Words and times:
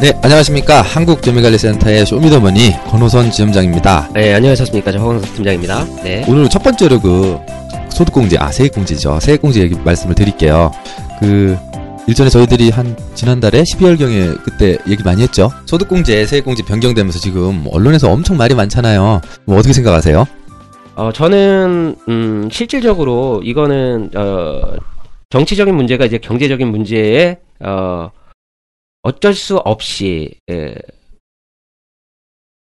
네, 0.00 0.18
안녕하십니까. 0.22 0.80
한국재무관리센터의 0.80 2.06
쇼미더머니 2.06 2.72
권호선 2.86 3.30
지점장입니다. 3.30 4.08
네, 4.14 4.32
안녕하셨습니까. 4.32 4.92
저 4.92 4.98
허광석 4.98 5.34
팀장입니다. 5.34 5.84
네. 6.02 6.24
오늘 6.26 6.48
첫 6.48 6.62
번째로 6.62 6.98
그 6.98 7.38
소득공제, 7.90 8.38
아, 8.38 8.50
세액공제죠. 8.50 9.20
세액공제 9.20 9.60
얘기 9.60 9.74
말씀을 9.74 10.14
드릴게요. 10.14 10.72
그, 11.18 11.54
일전에 12.08 12.30
저희들이 12.30 12.70
한 12.70 12.96
지난달에 13.14 13.62
12월경에 13.62 14.42
그때 14.42 14.78
얘기 14.88 15.02
많이 15.02 15.20
했죠. 15.22 15.50
소득공제, 15.66 16.24
세액공제 16.24 16.62
변경되면서 16.62 17.18
지금 17.18 17.66
언론에서 17.70 18.10
엄청 18.10 18.38
말이 18.38 18.54
많잖아요. 18.54 19.20
뭐 19.44 19.58
어떻게 19.58 19.74
생각하세요? 19.74 20.26
어, 20.96 21.12
저는, 21.12 21.96
음, 22.08 22.48
실질적으로 22.50 23.42
이거는, 23.44 24.12
어, 24.16 24.62
정치적인 25.28 25.74
문제가 25.74 26.06
이제 26.06 26.16
경제적인 26.16 26.68
문제에, 26.68 27.36
어, 27.62 28.10
어쩔 29.02 29.34
수 29.34 29.56
없이, 29.56 30.38
에, 30.50 30.74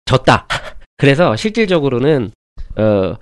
졌다. 0.05 0.47
그래서 0.97 1.37
실질적으로는, 1.37 2.31
어, 2.77 3.17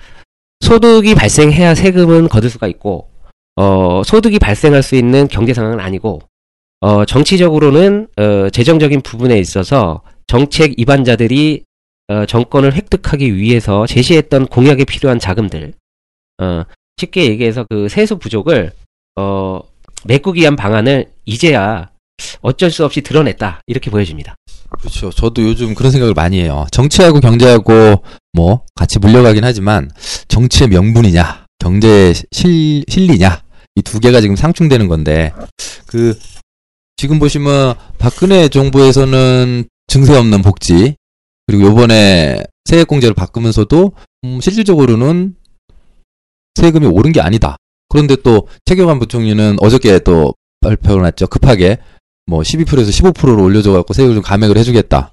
소득이 0.60 1.14
발생해야 1.14 1.74
세금은 1.74 2.28
거둘 2.28 2.50
수가 2.50 2.66
있고, 2.68 3.10
어, 3.56 4.02
소득이 4.04 4.38
발생할 4.38 4.82
수 4.82 4.96
있는 4.96 5.28
경제 5.28 5.54
상황은 5.54 5.80
아니고, 5.80 6.20
어, 6.80 7.04
정치적으로는, 7.04 8.08
어, 8.16 8.50
재정적인 8.50 9.02
부분에 9.02 9.38
있어서 9.38 10.02
정책 10.26 10.78
입안자들이 10.78 11.64
어, 12.08 12.26
정권을 12.26 12.74
획득하기 12.74 13.34
위해서 13.36 13.86
제시했던 13.86 14.48
공약에 14.48 14.84
필요한 14.84 15.18
자금들, 15.18 15.72
어, 16.42 16.64
쉽게 16.98 17.24
얘기해서 17.30 17.64
그 17.68 17.88
세수 17.88 18.18
부족을, 18.18 18.72
어, 19.16 19.60
메꾸기 20.04 20.42
위한 20.42 20.54
방안을 20.54 21.10
이제야 21.24 21.90
어쩔 22.40 22.70
수 22.70 22.84
없이 22.84 23.00
드러냈다. 23.00 23.60
이렇게 23.66 23.90
보여집니다. 23.90 24.34
그렇죠. 24.78 25.10
저도 25.10 25.42
요즘 25.42 25.74
그런 25.74 25.92
생각을 25.92 26.14
많이 26.14 26.40
해요. 26.40 26.66
정치하고 26.70 27.20
경제하고 27.20 28.02
뭐 28.32 28.62
같이 28.74 28.98
물려가긴 28.98 29.44
하지만 29.44 29.90
정치의 30.28 30.68
명분이냐, 30.68 31.46
경제의 31.58 32.14
실, 32.32 32.84
실리냐, 32.88 33.42
이 33.76 33.82
두 33.82 33.98
개가 34.00 34.20
지금 34.20 34.36
상충되는 34.36 34.88
건데, 34.88 35.32
그, 35.86 36.18
지금 36.96 37.18
보시면 37.18 37.74
박근혜 37.98 38.48
정부에서는 38.48 39.64
증세 39.88 40.16
없는 40.16 40.42
복지, 40.42 40.94
그리고 41.46 41.64
요번에 41.64 42.42
세액공제를 42.66 43.14
바꾸면서도, 43.14 43.92
음, 44.24 44.40
실질적으로는 44.40 45.34
세금이 46.54 46.86
오른 46.86 47.12
게 47.12 47.20
아니다. 47.20 47.56
그런데 47.88 48.16
또 48.16 48.48
최경환 48.64 48.98
부총리는 48.98 49.56
어저께 49.60 49.98
또 50.00 50.34
발표를 50.60 51.02
났죠. 51.02 51.26
급하게 51.26 51.78
뭐 52.26 52.40
12%에서 52.40 52.90
15%로 52.90 53.42
올려줘갖고 53.42 53.92
세금을 53.92 54.14
좀 54.16 54.22
감액을 54.22 54.56
해주겠다. 54.58 55.12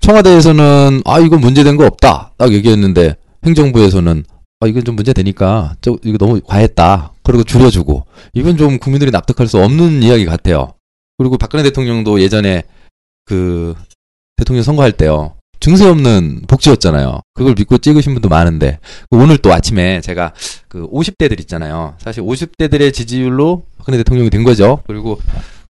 청와대에서는 0.00 1.02
아 1.04 1.20
이건 1.20 1.40
문제된 1.40 1.76
거 1.76 1.86
없다 1.86 2.32
딱 2.36 2.52
얘기했는데 2.52 3.16
행정부에서는 3.44 4.24
아 4.60 4.66
이건 4.66 4.84
좀 4.84 4.96
문제되니까 4.96 5.76
저 5.80 5.96
이거 6.04 6.18
너무 6.18 6.40
과했다 6.40 7.12
그리고 7.22 7.44
줄여주고 7.44 8.06
이건 8.34 8.56
좀 8.56 8.78
국민들이 8.78 9.10
납득할 9.10 9.46
수 9.46 9.58
없는 9.58 10.02
이야기 10.02 10.24
같아요. 10.24 10.74
그리고 11.18 11.38
박근혜 11.38 11.62
대통령도 11.62 12.20
예전에 12.20 12.64
그 13.24 13.74
대통령 14.36 14.64
선거할 14.64 14.92
때요 14.92 15.36
증세 15.62 15.86
없는 15.86 16.42
복지였잖아요. 16.48 17.20
그걸 17.34 17.54
믿고 17.56 17.78
찍으신 17.78 18.14
분도 18.14 18.28
많은데 18.28 18.80
오늘 19.10 19.38
또 19.38 19.52
아침에 19.52 20.00
제가 20.00 20.34
그 20.68 20.88
50대들 20.90 21.38
있잖아요. 21.40 21.94
사실 21.98 22.24
50대들의 22.24 22.92
지지율로 22.92 23.64
박근혜 23.78 23.96
대통령이 23.98 24.28
된 24.28 24.42
거죠. 24.42 24.82
그리고 24.88 25.20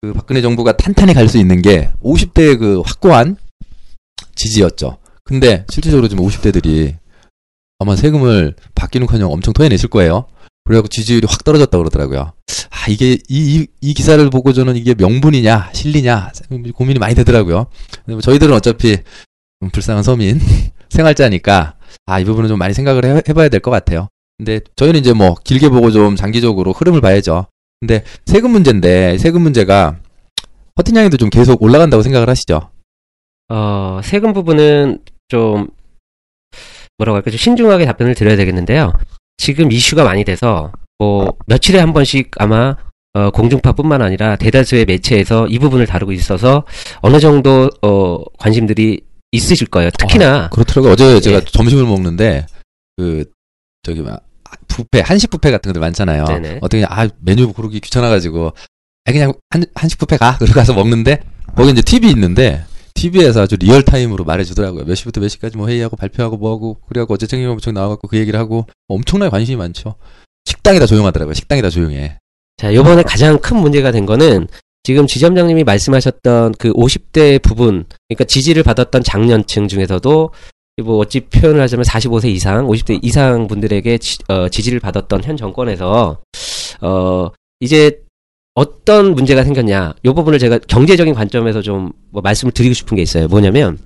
그 0.01 0.13
박근혜 0.13 0.41
정부가 0.41 0.77
탄탄히 0.77 1.13
갈 1.13 1.27
수 1.27 1.37
있는 1.37 1.61
게 1.61 1.91
50대의 2.01 2.57
그 2.59 2.81
확고한 2.85 3.35
지지였죠. 4.35 4.99
근데 5.25 5.65
실질적으로 5.69 6.07
지금 6.07 6.23
50대들이 6.25 6.95
아마 7.79 7.97
세금을 7.97 8.55
받기는커녕 8.75 9.29
엄청 9.29 9.53
토해내실 9.53 9.89
거예요. 9.89 10.27
그래갖고 10.63 10.87
지지율이 10.87 11.27
확 11.29 11.43
떨어졌다 11.43 11.77
그러더라고요. 11.77 12.31
아 12.69 12.89
이게 12.89 13.13
이, 13.13 13.17
이, 13.27 13.67
이 13.81 13.93
기사를 13.93 14.29
보고 14.29 14.53
저는 14.53 14.77
이게 14.77 14.93
명분이냐 14.93 15.71
실리냐 15.73 16.31
고민이 16.73 16.99
많이 16.99 17.15
되더라고요. 17.15 17.67
근데 18.05 18.13
뭐 18.13 18.21
저희들은 18.21 18.53
어차피 18.55 18.95
좀 18.95 19.03
불쌍한 19.71 20.03
서민 20.03 20.39
생활자니까 20.89 21.75
아 22.05 22.19
이 22.19 22.25
부분은 22.25 22.49
좀 22.49 22.59
많이 22.59 22.73
생각을 22.73 23.05
해, 23.05 23.21
해봐야 23.27 23.49
될 23.49 23.59
것 23.59 23.71
같아요. 23.71 24.07
근데 24.37 24.59
저희는 24.75 24.99
이제 24.99 25.13
뭐 25.13 25.35
길게 25.43 25.69
보고 25.69 25.91
좀 25.91 26.15
장기적으로 26.15 26.73
흐름을 26.73 27.01
봐야죠. 27.01 27.45
근데 27.79 28.03
세금 28.25 28.51
문제인데 28.51 29.17
세금 29.17 29.41
문제가 29.41 29.97
양이도 30.95 31.17
좀 31.17 31.29
계속 31.29 31.61
올라간다고 31.61 32.01
생각을 32.03 32.29
하시죠? 32.29 32.69
어, 33.49 33.99
세금 34.03 34.33
부분은 34.33 34.99
좀, 35.27 35.67
뭐라고 36.97 37.15
할까, 37.17 37.29
좀 37.31 37.37
신중하게 37.37 37.85
답변을 37.85 38.15
드려야 38.15 38.35
되겠는데요. 38.35 38.93
지금 39.37 39.71
이슈가 39.71 40.03
많이 40.03 40.23
돼서, 40.23 40.71
뭐, 40.97 41.33
며칠에 41.47 41.79
한 41.79 41.93
번씩 41.93 42.31
아마, 42.37 42.75
어, 43.13 43.29
공중파뿐만 43.31 44.01
아니라 44.01 44.35
대다수의 44.35 44.85
매체에서 44.85 45.47
이 45.47 45.59
부분을 45.59 45.85
다루고 45.85 46.11
있어서 46.13 46.63
어느 47.01 47.19
정도, 47.19 47.69
어, 47.81 48.23
관심들이 48.39 49.01
있으실 49.33 49.67
거예요. 49.67 49.89
특히나, 49.91 50.49
그렇더라고요. 50.49 50.93
어제 50.93 51.19
제가 51.19 51.37
예. 51.37 51.41
점심을 51.41 51.83
먹는데 51.83 52.45
그 52.95 53.25
저기 53.81 54.01
막 54.01 54.23
뷔페 54.67 55.01
한식 55.01 55.31
뷔페 55.31 55.51
같은 55.51 55.69
것들 55.69 55.81
많잖아요. 55.81 56.25
네네. 56.25 56.59
어떻게 56.61 56.85
아 56.85 57.09
메뉴 57.19 57.51
고르기 57.51 57.79
귀찮아가지고 57.79 58.53
아 59.05 59.11
그냥 59.11 59.33
한 59.49 59.65
한식 59.75 59.99
뷔페 59.99 60.17
가 60.17 60.37
그러고 60.37 60.53
가서 60.53 60.73
먹는데 60.73 61.23
거기 61.55 61.71
이제 61.71 61.81
TV 61.81 62.09
있는데 62.11 62.63
TV에서 62.93 63.41
아주 63.41 63.55
real 63.55 63.83
time으로 63.83 64.23
말해주더라고요. 64.23 64.85
몇 64.85 64.95
시부터 64.95 65.19
몇 65.19 65.27
시까지 65.27 65.57
뭐 65.57 65.67
회의하고 65.67 65.95
발표하고 65.97 66.37
뭐하고 66.37 66.77
그래갖고 66.87 67.15
어제 67.15 67.25
부총 67.27 67.73
나와갖고 67.73 68.07
그 68.07 68.17
얘기를 68.17 68.39
하고 68.39 68.67
엄청나게 68.87 69.31
관심이 69.31 69.57
많죠. 69.57 69.95
식당이 70.45 70.79
다 70.79 70.85
조용하더라고요. 70.85 71.33
식당이 71.33 71.61
다 71.61 71.69
조용해. 71.69 72.19
자, 72.57 72.73
요번에 72.73 73.03
가장 73.03 73.39
큰 73.39 73.57
문제가 73.57 73.91
된 73.91 74.05
거는 74.05 74.47
지금 74.83 75.07
지점장님이 75.07 75.63
말씀하셨던 75.63 76.55
그 76.59 76.71
50대 76.73 77.41
부분, 77.41 77.85
그러니까 78.09 78.25
지지를 78.25 78.63
받았던 78.63 79.03
장년층 79.03 79.67
중에서도 79.67 80.31
뭐 80.83 80.97
어찌 80.97 81.21
표현을 81.21 81.61
하자면 81.61 81.85
45세 81.85 82.25
이상, 82.29 82.67
50대 82.67 82.99
이상 83.01 83.47
분들에게 83.47 83.97
지, 83.99 84.17
어, 84.27 84.49
지지를 84.49 84.79
받았던 84.79 85.23
현 85.23 85.37
정권에서 85.37 86.19
어 86.81 87.29
이제 87.59 88.01
어떤 88.55 89.15
문제가 89.15 89.43
생겼냐? 89.43 89.93
요 90.05 90.13
부분을 90.13 90.37
제가 90.39 90.59
경제적인 90.59 91.13
관점에서 91.13 91.61
좀 91.61 91.91
뭐 92.13 92.21
말씀을 92.21 92.51
드리고 92.53 92.73
싶은 92.75 92.95
게 92.95 93.01
있어요. 93.01 93.27
뭐냐면 93.27 93.77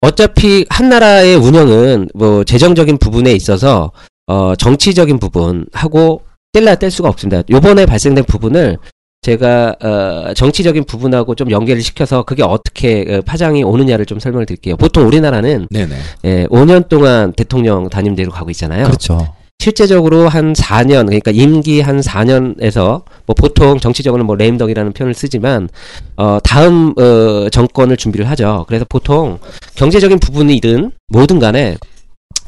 어차피 0.00 0.64
한 0.70 0.88
나라의 0.88 1.36
운영은 1.36 2.08
뭐 2.14 2.42
재정적인 2.42 2.98
부분에 2.98 3.32
있어서 3.32 3.92
어 4.26 4.56
정치적인 4.56 5.18
부분하고 5.18 6.22
뗄래야 6.52 6.76
뗄 6.76 6.90
수가 6.90 7.10
없습니다. 7.10 7.42
요번에 7.50 7.84
발생된 7.86 8.24
부분을 8.24 8.78
제가 9.22 9.76
어 9.80 10.34
정치적인 10.34 10.82
부분하고 10.84 11.36
좀 11.36 11.52
연계를 11.52 11.80
시켜서 11.80 12.24
그게 12.24 12.42
어떻게 12.42 13.06
어, 13.08 13.22
파장이 13.22 13.62
오느냐를 13.62 14.04
좀 14.04 14.18
설명을 14.18 14.46
드릴게요. 14.46 14.76
보통 14.76 15.06
우리나라는 15.06 15.68
네네. 15.70 15.94
예, 16.24 16.46
5년 16.46 16.88
동안 16.88 17.32
대통령 17.32 17.88
단임제로 17.88 18.32
가고 18.32 18.50
있잖아요. 18.50 18.84
그렇죠. 18.84 19.32
실제적으로 19.60 20.28
한 20.28 20.54
4년, 20.54 21.06
그러니까 21.06 21.30
임기 21.30 21.82
한 21.82 22.00
4년에서 22.00 23.04
뭐 23.26 23.34
보통 23.36 23.78
정치적으로는 23.78 24.26
뭐 24.26 24.34
레임덕이라는 24.34 24.92
표현을 24.92 25.14
쓰지만 25.14 25.68
어 26.16 26.38
다음 26.42 26.92
어 26.98 27.48
정권을 27.48 27.96
준비를 27.96 28.28
하죠. 28.30 28.64
그래서 28.66 28.84
보통 28.88 29.38
경제적인 29.76 30.18
부분이든 30.18 30.90
뭐든 31.12 31.38
간에 31.38 31.76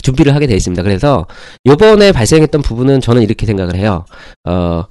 준비를 0.03 0.35
하게 0.35 0.49
돼 0.49 0.56
있습니다. 0.56 0.82
그래서 0.82 1.29
요번에 1.67 2.11
발생했던 2.11 2.62
부분은 2.62 3.00
저는 3.00 3.23
이렇게 3.23 3.47
생각을 3.47 3.77
해요. 3.77 4.05
어 4.44 4.87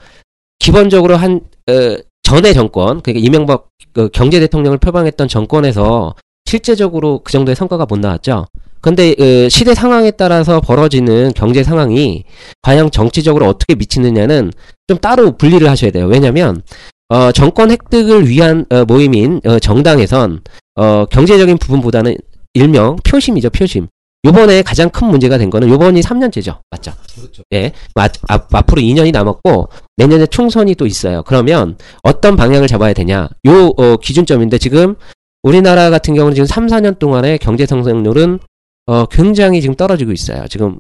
기본적으로 0.60 1.18
한 1.18 1.42
어, 1.70 1.98
전의 2.24 2.54
정권, 2.54 3.02
그러니까 3.02 3.26
이명박 3.26 3.70
그 3.94 4.10
경제 4.12 4.40
대통령을 4.40 4.78
표방했던 4.78 5.28
정권에서 5.28 6.16
실제적으로 6.46 7.22
그 7.24 7.32
정도의 7.32 7.56
성과가 7.56 7.86
못 7.86 8.00
나왔죠. 8.00 8.48
근데 8.82 9.16
그 9.16 9.48
시대 9.50 9.74
상황에 9.74 10.12
따라서 10.12 10.60
벌어지는 10.60 11.32
경제 11.34 11.64
상황이 11.64 12.26
과연 12.62 12.92
정치적으로 12.92 13.48
어떻게 13.48 13.76
미치느냐는 13.76 14.52
좀 14.88 14.98
따로 14.98 15.38
분리를 15.38 15.68
하셔야 15.70 15.92
돼요. 15.92 16.06
왜냐하면 16.08 16.62
어, 17.08 17.32
정권 17.32 17.72
획득을 17.72 18.28
위한 18.28 18.66
어, 18.70 18.84
모임인 18.84 19.40
어, 19.46 19.60
정당에선 19.60 20.42
어, 20.76 21.06
경제적인 21.06 21.60
부분보다는 21.60 22.18
일명 22.54 22.98
표심이죠, 23.04 23.52
표심. 23.52 23.88
요번에 24.26 24.62
가장 24.62 24.90
큰 24.90 25.08
문제가 25.10 25.38
된 25.38 25.50
거는 25.50 25.68
요번이 25.70 26.02
3년째죠. 26.02 26.60
맞죠? 26.72 26.94
그렇죠. 27.16 27.44
예. 27.54 27.74
앞, 27.96 28.12
앞, 28.30 28.56
앞으로 28.56 28.82
2년이 28.82 29.12
남았고 29.12 29.68
내년에 29.98 30.28
총선이 30.28 30.76
또 30.76 30.86
있어요. 30.86 31.24
그러면 31.24 31.78
어떤 32.04 32.36
방향을 32.38 32.68
잡아야 32.68 32.94
되냐? 32.94 33.28
요 33.48 33.68
어, 33.78 33.98
기준점인데 33.98 34.58
지금 34.60 34.96
우리나라 35.44 35.90
같은 35.90 36.16
경우는 36.16 36.36
지금 36.36 36.46
3, 36.46 36.68
4년 36.68 37.00
동안의 37.00 37.38
경제 37.40 37.66
성장률은 37.66 38.40
어, 38.86 39.06
굉장히 39.08 39.60
지금 39.62 39.76
떨어지고 39.76 40.14
있어요. 40.14 40.46
지금 40.50 40.80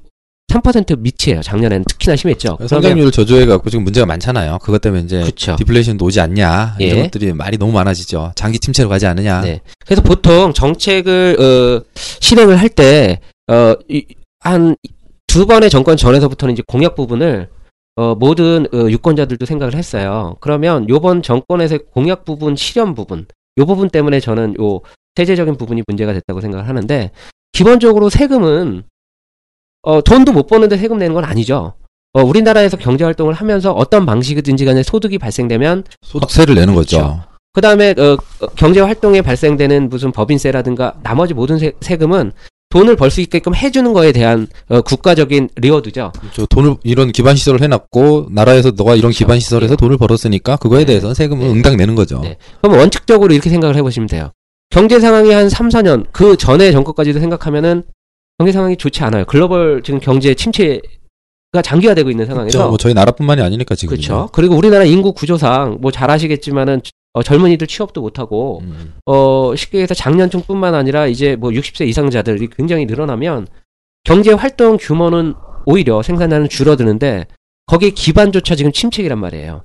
3% 0.54 1.00
밑이에요. 1.00 1.42
작년에는 1.42 1.84
특히나 1.86 2.16
심했죠. 2.16 2.57
성장률 2.68 3.12
저조해 3.12 3.45
갖고 3.45 3.69
지금 3.69 3.84
문제가 3.84 4.06
많잖아요. 4.06 4.60
그것 4.62 4.80
때문에 4.81 5.04
이제 5.04 5.19
그렇죠. 5.22 5.56
디플레이션도 5.57 6.06
오지 6.06 6.19
않냐 6.22 6.75
이런 6.80 6.98
예. 6.98 7.01
것들이 7.04 7.34
말이 7.34 7.57
너무 7.57 7.72
많아지죠. 7.74 8.34
장기 8.36 8.60
침체로 8.60 8.88
가지 8.88 9.06
않느냐. 9.06 9.42
네. 9.42 9.62
그래서 9.86 10.01
보통 10.01 10.54
정책을 10.54 11.38
어, 11.40 11.84
실행을 12.19 12.57
할 12.57 12.69
때 12.69 13.19
어, 13.48 13.75
한 14.40 14.75
두 15.34 15.48
번의 15.48 15.72
정권 15.72 15.98
전에서부터는 15.98 16.54
이제 16.54 16.62
공약 16.68 16.94
부분을 16.94 17.50
어, 17.95 18.13
모든 18.13 18.68
어, 18.72 18.88
유권자들도 18.88 19.48
생각을 19.48 19.74
했어요. 19.74 20.36
그러면 20.42 20.88
요번 20.90 21.24
정권에서의 21.24 21.86
공약 21.92 22.24
부분, 22.24 22.56
실현 22.56 22.94
부분, 22.94 23.25
요 23.57 23.66
부분 23.66 23.90
때문에 23.90 24.19
저는 24.19 24.54
요 24.62 24.81
세제적인 25.16 25.56
부분이 25.57 25.81
문제가 25.88 26.13
됐다고 26.13 26.40
생각을 26.40 26.69
하는데 26.69 27.10
기본적으로 27.51 28.12
세금은 28.12 28.84
어, 29.81 30.01
돈도 30.01 30.34
못 30.34 30.45
버는데 30.45 30.78
세금 30.78 31.00
내는 31.00 31.16
건 31.16 31.25
아니죠. 31.25 31.74
어, 32.13 32.22
우리나라에서 32.22 32.78
경제 32.78 33.04
활동을 33.04 33.34
하면서 33.34 33.72
어떤 33.72 34.06
방식이든지 34.06 34.66
간에 34.66 34.84
소득이 34.84 35.18
발생되면 35.18 35.86
소득세를 36.04 36.54
내는 36.54 36.75
거죠. 36.75 36.98
그렇죠. 36.98 37.24
그 37.54 37.62
다음에 37.62 37.95
어, 37.98 38.18
어, 38.42 38.45
경제 38.56 38.81
활동에 38.81 39.24
발생되는 39.24 39.90
무슨 39.90 40.12
법인세라든가 40.12 41.00
나머지 41.01 41.34
모든 41.34 41.57
세, 41.57 41.72
세금은 41.81 42.34
돈을 42.73 42.95
벌 42.95 43.11
수 43.11 43.21
있게끔 43.21 43.53
해주는 43.53 43.93
거에 43.93 44.11
대한 44.11 44.47
어, 44.67 44.81
국가적인 44.81 45.49
리워드죠. 45.57 46.11
저 46.33 46.45
돈을 46.47 46.77
이런 46.83 47.11
기반 47.11 47.35
시설을 47.35 47.61
해놨고 47.61 48.29
나라에서 48.31 48.71
너가 48.75 48.95
이런 48.95 49.11
기반 49.11 49.39
시설에서 49.39 49.75
돈을 49.75 49.97
벌었으니까 49.99 50.55
그거에 50.55 50.79
네. 50.79 50.85
대해서는 50.85 51.13
세금은 51.13 51.45
네. 51.45 51.51
응당 51.53 51.77
내는 51.77 51.93
거죠. 51.93 52.19
네. 52.21 52.37
그럼 52.63 52.79
원칙적으로 52.79 53.31
이렇게 53.31 53.51
생각을 53.51 53.75
해보시면 53.75 54.07
돼요. 54.07 54.31
경제 54.71 54.99
상황이 54.99 55.31
한 55.31 55.49
3, 55.49 55.69
4년 55.69 56.07
그 56.11 56.35
전에 56.35 56.71
정권까지도 56.71 57.19
생각하면은 57.19 57.83
경제 58.39 58.51
상황이 58.51 58.75
좋지 58.75 59.03
않아요. 59.03 59.25
글로벌 59.25 59.83
지금 59.83 59.99
경제 59.99 60.33
침체 60.33 60.81
가 61.51 61.61
장기화되고 61.61 62.09
있는 62.09 62.25
상황에서 62.25 62.57
그렇죠. 62.57 62.69
뭐 62.69 62.77
저희 62.79 62.95
나라뿐만이 62.95 63.39
아니니까 63.39 63.75
지금. 63.75 63.95
그렇죠. 63.95 64.29
그리고 64.31 64.55
우리나라 64.55 64.83
인구 64.85 65.13
구조상 65.13 65.77
뭐 65.79 65.91
잘 65.91 66.09
아시겠지만은 66.09 66.81
어, 67.13 67.21
젊은이들 67.21 67.68
취업도 67.68 68.01
못하고 68.01 68.62
음. 68.63 68.95
어, 69.06 69.56
쉽게 69.56 69.81
해서 69.81 69.94
작년쯤뿐만 69.94 70.74
아니라 70.74 71.06
이제 71.06 71.36
뭐 71.36 71.51
60세 71.51 71.88
이상자들이 71.88 72.50
굉장히 72.56 72.86
늘어나면 72.86 73.48
경제 74.04 74.33
활동 74.33 74.77
규모는 74.77 75.36
오히려 75.65 76.01
생산량은 76.01 76.50
줄어드는데 76.50 77.27
거기에 77.68 77.92
기반조차 77.92 78.56
지금 78.56 78.71
침체기란 78.71 79.19
말이에요. 79.19 79.63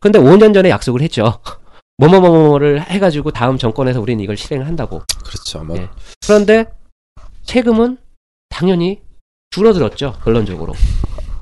근데 0.00 0.18
5년 0.18 0.52
전에 0.54 0.70
약속을 0.70 1.02
했죠. 1.02 1.38
뭐뭐뭐뭐를 1.98 2.82
해가지고 2.82 3.30
다음 3.30 3.58
정권에서 3.58 4.00
우리는 4.00 4.22
이걸 4.24 4.36
실행을 4.36 4.66
한다고. 4.66 5.02
그렇죠. 5.24 5.62
뭐 5.62 5.76
예. 5.76 5.88
그런데 6.26 6.66
세금은 7.44 7.98
당연히 8.48 9.00
줄어들었죠. 9.50 10.14
결론적으로. 10.24 10.72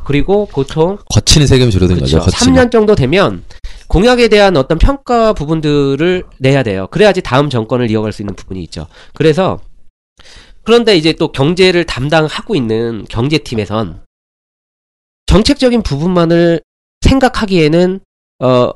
그리고 0.04 0.46
보통 0.46 0.98
거치는 1.10 1.46
세금이 1.46 1.70
줄어든 1.70 1.96
그렇죠. 1.96 2.18
거죠. 2.18 2.30
거치는. 2.30 2.54
3년 2.54 2.70
정도 2.72 2.94
되면 2.94 3.44
공약에 3.92 4.28
대한 4.28 4.56
어떤 4.56 4.78
평가 4.78 5.34
부분들을 5.34 6.24
내야 6.38 6.62
돼요. 6.62 6.86
그래야지 6.90 7.20
다음 7.20 7.50
정권을 7.50 7.90
이어갈 7.90 8.10
수 8.10 8.22
있는 8.22 8.34
부분이 8.34 8.62
있죠. 8.62 8.86
그래서 9.12 9.60
그런데 10.62 10.96
이제 10.96 11.12
또 11.12 11.30
경제를 11.30 11.84
담당하고 11.84 12.54
있는 12.54 13.04
경제팀에선 13.10 14.02
정책적인 15.26 15.82
부분만을 15.82 16.62
생각하기에는 17.02 18.00
어 18.38 18.70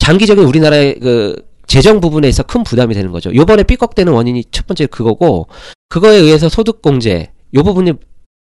장기적인 0.00 0.44
우리나라의 0.44 0.98
그 0.98 1.46
재정 1.68 2.00
부분에 2.00 2.28
있어 2.28 2.42
큰 2.42 2.64
부담이 2.64 2.92
되는 2.92 3.12
거죠. 3.12 3.32
요번에 3.32 3.62
삐걱대는 3.62 4.12
원인이 4.12 4.46
첫 4.50 4.66
번째 4.66 4.86
그거고 4.86 5.46
그거에 5.88 6.16
의해서 6.16 6.48
소득 6.48 6.82
공제 6.82 7.30
요 7.54 7.62
부분이 7.62 7.92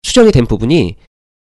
수정이 0.03 0.31
된 0.31 0.45
부분이 0.45 0.97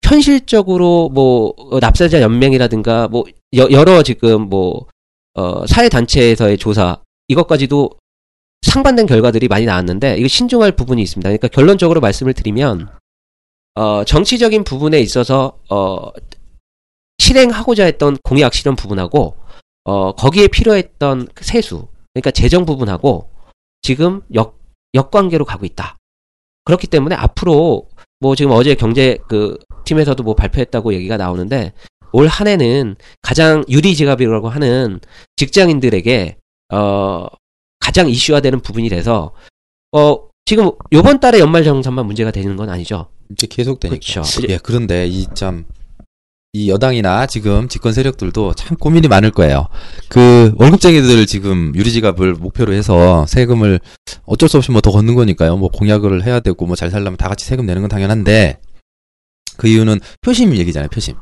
현실적으로 0.05 1.09
뭐 1.09 1.55
어, 1.57 1.81
납세자 1.81 2.21
연맹이라든가 2.21 3.09
뭐 3.09 3.25
여, 3.57 3.69
여러 3.71 4.03
지금 4.03 4.49
뭐 4.49 4.87
어, 5.35 5.67
사회 5.67 5.89
단체에서의 5.89 6.59
조사 6.59 7.01
이것까지도 7.29 7.91
상반된 8.63 9.07
결과들이 9.07 9.49
많이 9.49 9.65
나왔는데 9.65 10.17
이거 10.19 10.29
신중할 10.29 10.73
부분이 10.73 11.03
있습니다. 11.03 11.29
그러니까 11.29 11.49
결론적으로 11.49 12.01
말씀을 12.01 12.35
드리면 12.35 12.89
어, 13.75 14.05
정치적인 14.05 14.65
부분에 14.65 15.01
있어서 15.01 15.59
어, 15.71 16.11
실행하고자 17.19 17.85
했던 17.85 18.17
공약 18.23 18.55
실현 18.55 18.77
부분하고 18.77 19.37
어, 19.85 20.13
거기에 20.13 20.49
필요했던 20.49 21.29
그 21.35 21.45
세수 21.45 21.89
그러니까 22.13 22.31
재정 22.31 22.67
부분하고 22.67 23.31
지금 23.83 24.23
역 24.35 24.59
역관계로 24.95 25.45
가고 25.45 25.65
있다. 25.65 25.97
그렇기 26.65 26.89
때문에 26.89 27.15
앞으로 27.15 27.89
뭐 28.19 28.35
지금 28.35 28.53
어제 28.53 28.75
경제 28.75 29.19
그 29.29 29.59
팀에서도 29.85 30.23
뭐 30.23 30.35
발표했다고 30.35 30.93
얘기가 30.95 31.17
나오는데 31.17 31.73
올 32.13 32.27
한 32.29 32.47
해는 32.49 32.97
가장 33.23 33.65
유리 33.69 33.95
지갑이라고 33.95 34.49
하는 34.49 35.01
직장인들에게 35.37 36.37
어 36.73 37.27
가장 37.79 38.09
이슈화되는 38.09 38.61
부분이 38.61 38.89
돼서 38.89 39.33
어 39.93 40.19
지금 40.45 40.71
요번 40.93 41.21
달에 41.21 41.39
연말 41.39 41.65
정산만 41.65 42.07
문제가 42.07 42.31
되는 42.31 42.57
건 42.57 42.69
아니죠. 42.71 43.09
이제 43.31 43.47
계속 43.49 43.79
되니까. 43.81 44.01
그렇죠. 44.01 44.23
예, 44.49 44.59
그런데 44.63 45.07
이 45.07 45.27
참 45.35 45.65
이 46.53 46.69
여당이나 46.69 47.29
지금 47.29 47.69
집권 47.69 47.93
세력들도 47.93 48.55
참 48.55 48.77
고민이 48.77 49.07
많을 49.07 49.31
거예요. 49.31 49.69
그 50.09 50.53
월급쟁이들 50.57 51.25
지금 51.27 51.73
유리지갑을 51.77 52.35
목표로 52.35 52.73
해서 52.73 53.25
세금을 53.29 53.79
어쩔 54.25 54.49
수 54.49 54.57
없이 54.57 54.73
뭐 54.73 54.81
더 54.81 54.91
걷는 54.91 55.15
거니까요. 55.15 55.57
뭐 55.57 55.69
공약을 55.69 56.25
해야 56.27 56.41
되고 56.41 56.67
뭐 56.67 56.75
잘 56.75 56.91
살려면 56.91 57.17
다 57.19 57.29
같이 57.29 57.47
세금 57.47 57.67
내는 57.67 57.83
건 57.83 57.89
당연한데 57.89 58.59
그 59.59 59.69
이유는 59.69 60.01
표심 60.23 60.57
얘기잖아요. 60.57 60.89
표심. 60.89 61.15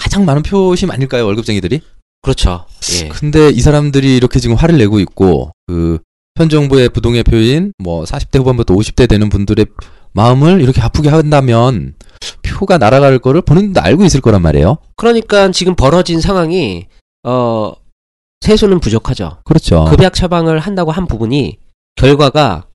가장 0.00 0.24
많은 0.24 0.42
표심 0.42 0.90
아닐까요? 0.90 1.26
월급쟁이들이? 1.26 1.80
그렇죠. 2.22 2.66
예. 3.02 3.08
근데 3.08 3.50
이 3.50 3.60
사람들이 3.60 4.16
이렇게 4.16 4.40
지금 4.40 4.56
화를 4.56 4.78
내고 4.78 4.98
있고 5.00 5.52
그 5.66 5.98
현 6.40 6.48
정부의 6.48 6.88
부동의 6.88 7.22
표인 7.22 7.74
뭐 7.76 8.04
40대 8.04 8.38
후반부터 8.38 8.74
50대 8.74 9.06
되는 9.06 9.28
분들의 9.28 9.66
마음을 10.12 10.62
이렇게 10.62 10.80
아프게 10.80 11.10
한다면 11.10 11.94
표가 12.42 12.78
날아갈 12.78 13.18
거를 13.18 13.42
본인도 13.42 13.82
알고 13.82 14.04
있을 14.04 14.22
거란 14.22 14.40
말이에요. 14.40 14.78
그러니까 14.96 15.50
지금 15.50 15.74
벌어진 15.74 16.22
상황이 16.22 16.86
어 17.24 17.72
세수는 18.40 18.80
부족하죠. 18.80 19.42
그렇죠. 19.44 19.84
급약 19.90 20.14
처방을 20.14 20.60
한다고 20.60 20.92
한 20.92 21.06
부분이 21.06 21.58
결과가 21.96 22.66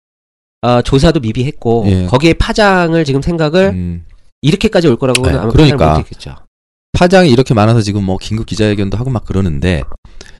어, 0.61 0.81
조사도 0.83 1.19
미비했고 1.21 1.85
예. 1.87 2.05
거기에 2.05 2.33
파장을 2.33 3.03
지금 3.03 3.23
생각을 3.23 3.69
음, 3.69 4.05
이렇게까지 4.43 4.87
올 4.87 4.95
거라고는 4.95 5.31
네, 5.31 5.37
아마 5.39 5.49
그러니까. 5.49 5.97
못했겠죠. 5.97 6.35
파장이 6.95 7.29
이렇게 7.29 7.53
많아서 7.53 7.81
지금 7.81 8.03
뭐 8.03 8.17
긴급 8.17 8.45
기자회견도 8.45 8.97
하고 8.97 9.09
막 9.09 9.25
그러는데 9.25 9.83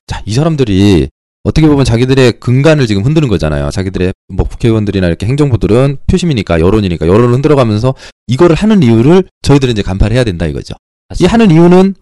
자, 0.07 0.21
이 0.25 0.33
사람들이 0.33 1.09
어떻게 1.43 1.67
보면 1.67 1.85
자기들의 1.85 2.39
근간을 2.39 2.87
지금 2.87 3.03
흔드는 3.03 3.27
거잖아요. 3.27 3.69
자기들의 3.69 4.13
뭐 4.33 4.47
국회의원들이나 4.47 5.05
이렇게 5.07 5.27
행정부들은 5.27 5.97
표심이니까 6.07 6.59
여론이니까 6.59 7.07
여론을 7.07 7.33
흔들어가면서 7.35 7.93
이거를 8.27 8.55
하는 8.55 8.81
이유를 8.81 9.25
저희들은 9.43 9.73
이제 9.73 9.81
간파를 9.83 10.15
해야 10.15 10.23
된다 10.23 10.47
이거죠. 10.47 10.73
이 11.19 11.25
하는 11.25 11.51
이유는 11.51 11.93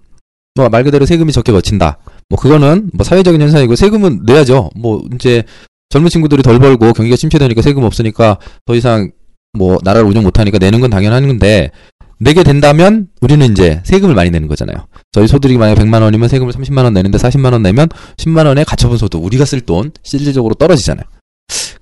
뭐 0.55 0.69
말 0.69 0.83
그대로 0.83 1.05
세금이 1.05 1.31
적게 1.33 1.51
거친다. 1.51 1.97
뭐 2.29 2.39
그거는 2.39 2.91
뭐 2.93 3.03
사회적인 3.03 3.41
현상이고 3.41 3.75
세금은 3.75 4.21
내야죠. 4.25 4.69
뭐 4.75 5.03
이제 5.13 5.43
젊은 5.89 6.09
친구들이 6.09 6.41
덜 6.43 6.59
벌고 6.59 6.93
경기가 6.93 7.15
침체되니까 7.17 7.61
세금 7.61 7.83
없으니까 7.83 8.37
더 8.65 8.75
이상 8.75 9.11
뭐 9.57 9.77
나라를 9.83 10.07
운영 10.07 10.23
못하니까 10.23 10.57
내는 10.57 10.79
건 10.79 10.89
당연한 10.89 11.27
건데 11.27 11.71
내게 12.23 12.43
된다면 12.43 13.07
우리는 13.21 13.51
이제 13.51 13.81
세금을 13.83 14.15
많이 14.15 14.29
내는 14.29 14.47
거잖아요. 14.47 14.87
저희 15.11 15.27
소득이 15.27 15.57
만약 15.57 15.75
100만 15.75 16.01
원이면 16.01 16.29
세금을 16.29 16.53
30만 16.53 16.83
원 16.83 16.93
내는데 16.93 17.17
40만 17.17 17.51
원 17.51 17.61
내면 17.61 17.89
10만 18.17 18.45
원에 18.45 18.63
가처분 18.63 18.97
소득 18.97 19.23
우리가 19.23 19.45
쓸 19.45 19.61
돈 19.61 19.91
실질적으로 20.03 20.55
떨어지잖아요. 20.55 21.03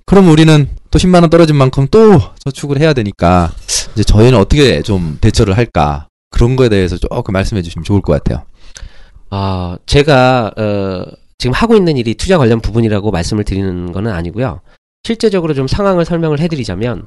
그럼 0.04 0.28
우리는 0.28 0.68
또 0.90 0.98
10만 0.98 1.20
원 1.22 1.30
떨어진 1.30 1.56
만큼 1.56 1.86
또 1.90 2.20
저축을 2.44 2.80
해야 2.80 2.92
되니까 2.92 3.52
이제 3.92 4.02
저희는 4.02 4.38
어떻게 4.38 4.82
좀 4.82 5.18
대처를 5.20 5.56
할까 5.56 6.08
그런 6.30 6.56
거에 6.56 6.68
대해서 6.68 6.96
조금 6.96 7.32
말씀해 7.32 7.62
주시면 7.62 7.84
좋을 7.84 8.00
것 8.02 8.12
같아요. 8.12 8.44
아, 9.30 9.78
제가 9.86 10.52
어, 10.56 11.04
지금 11.38 11.54
하고 11.54 11.76
있는 11.76 11.96
일이 11.96 12.14
투자 12.14 12.36
관련 12.36 12.60
부분이라고 12.60 13.10
말씀을 13.10 13.44
드리는 13.44 13.92
거는 13.92 14.12
아니고요. 14.12 14.60
실제적으로 15.04 15.54
좀 15.54 15.66
상황을 15.66 16.04
설명을 16.04 16.40
해드리자면 16.40 17.06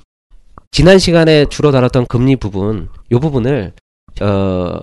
지난 0.72 1.00
시간에 1.00 1.46
주로 1.46 1.72
다뤘던 1.72 2.08
금리 2.08 2.36
부분, 2.36 2.90
요 3.12 3.20
부분을 3.20 3.74
어, 4.22 4.80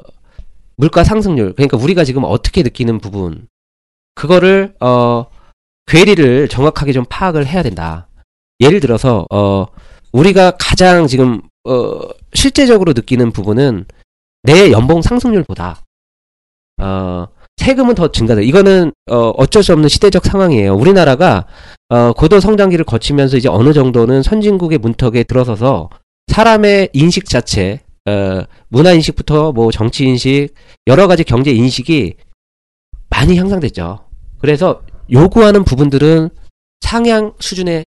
물가 0.76 1.04
상승률, 1.04 1.54
그러니까 1.54 1.76
우리가 1.76 2.04
지금 2.04 2.24
어떻게 2.24 2.62
느끼는 2.62 2.98
부분, 2.98 3.48
그거를 4.14 4.74
어, 4.80 5.26
괴리를 5.86 6.48
정확하게 6.48 6.92
좀 6.92 7.04
파악을 7.08 7.46
해야 7.46 7.62
된다. 7.62 8.08
예를 8.60 8.80
들어서 8.80 9.26
어, 9.30 9.66
우리가 10.12 10.52
가장 10.58 11.06
지금 11.06 11.40
어 11.64 12.00
실제적으로 12.34 12.92
느끼는 12.92 13.32
부분은 13.32 13.86
내 14.42 14.70
연봉 14.70 15.02
상승률보다 15.02 15.82
어 16.80 17.26
세금은 17.56 17.94
더 17.94 18.10
증가돼. 18.10 18.44
이거는 18.44 18.92
어 19.10 19.30
어쩔 19.30 19.62
수 19.62 19.72
없는 19.72 19.88
시대적 19.88 20.24
상황이에요. 20.24 20.74
우리나라가 20.74 21.46
어 21.92 22.14
고도 22.14 22.40
성장기를 22.40 22.86
거치면서 22.86 23.36
이제 23.36 23.50
어느 23.50 23.74
정도는 23.74 24.22
선진국의 24.22 24.78
문턱에 24.78 25.24
들어서서 25.24 25.90
사람의 26.28 26.88
인식 26.94 27.26
자체, 27.26 27.80
어 28.06 28.44
문화 28.68 28.92
인식부터 28.92 29.52
뭐 29.52 29.70
정치 29.70 30.06
인식, 30.06 30.54
여러 30.86 31.06
가지 31.06 31.22
경제 31.22 31.50
인식이 31.50 32.14
많이 33.10 33.36
향상됐죠. 33.36 34.06
그래서 34.40 34.80
요구하는 35.10 35.64
부분들은 35.64 36.30
상향 36.80 37.34
수준에 37.40 37.84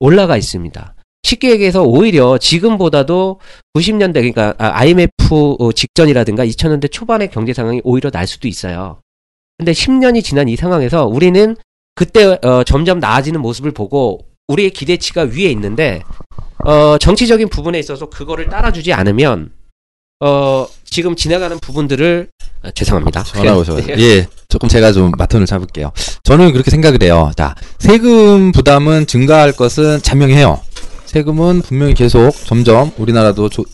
올라가 0.00 0.38
있습니다. 0.38 0.94
쉽게 1.24 1.50
얘기해서 1.50 1.82
오히려 1.82 2.38
지금보다도 2.38 3.38
90년대 3.76 4.14
그러니까 4.14 4.54
아, 4.56 4.70
IMF 4.78 5.56
어, 5.58 5.72
직전이라든가 5.72 6.46
2000년대 6.46 6.90
초반의 6.90 7.30
경제 7.30 7.52
상황이 7.52 7.82
오히려 7.84 8.10
날 8.10 8.26
수도 8.26 8.48
있어요. 8.48 9.02
근데 9.58 9.72
10년이 9.72 10.24
지난 10.24 10.48
이 10.48 10.56
상황에서 10.56 11.04
우리는 11.04 11.54
그때 11.94 12.38
어, 12.42 12.64
점점 12.64 12.98
나아지는 12.98 13.40
모습을 13.40 13.70
보고 13.72 14.26
우리의 14.48 14.70
기대치가 14.70 15.22
위에 15.22 15.50
있는데 15.50 16.02
어, 16.64 16.98
정치적인 16.98 17.48
부분에 17.48 17.78
있어서 17.78 18.08
그거를 18.08 18.48
따라주지 18.48 18.92
않으면 18.92 19.50
어, 20.20 20.66
지금 20.84 21.16
지나가는 21.16 21.58
부분들을 21.58 22.28
아, 22.62 22.70
죄송합니다. 22.70 23.22
전화 23.24 23.56
오셔가지고. 23.56 23.98
예, 24.00 24.26
조금 24.48 24.68
제가 24.68 24.92
좀 24.92 25.10
바톤을 25.12 25.46
잡을게요. 25.46 25.92
저는 26.22 26.52
그렇게 26.52 26.70
생각을 26.70 27.02
해요. 27.02 27.30
자, 27.36 27.54
세금 27.78 28.52
부담은 28.52 29.06
증가할 29.06 29.52
것은 29.52 30.00
자명해요. 30.02 30.60
세금은 31.04 31.60
분명히 31.62 31.94
계속 31.94 32.32
점점 32.46 32.90
우리나라도 32.96 33.48
조- 33.50 33.64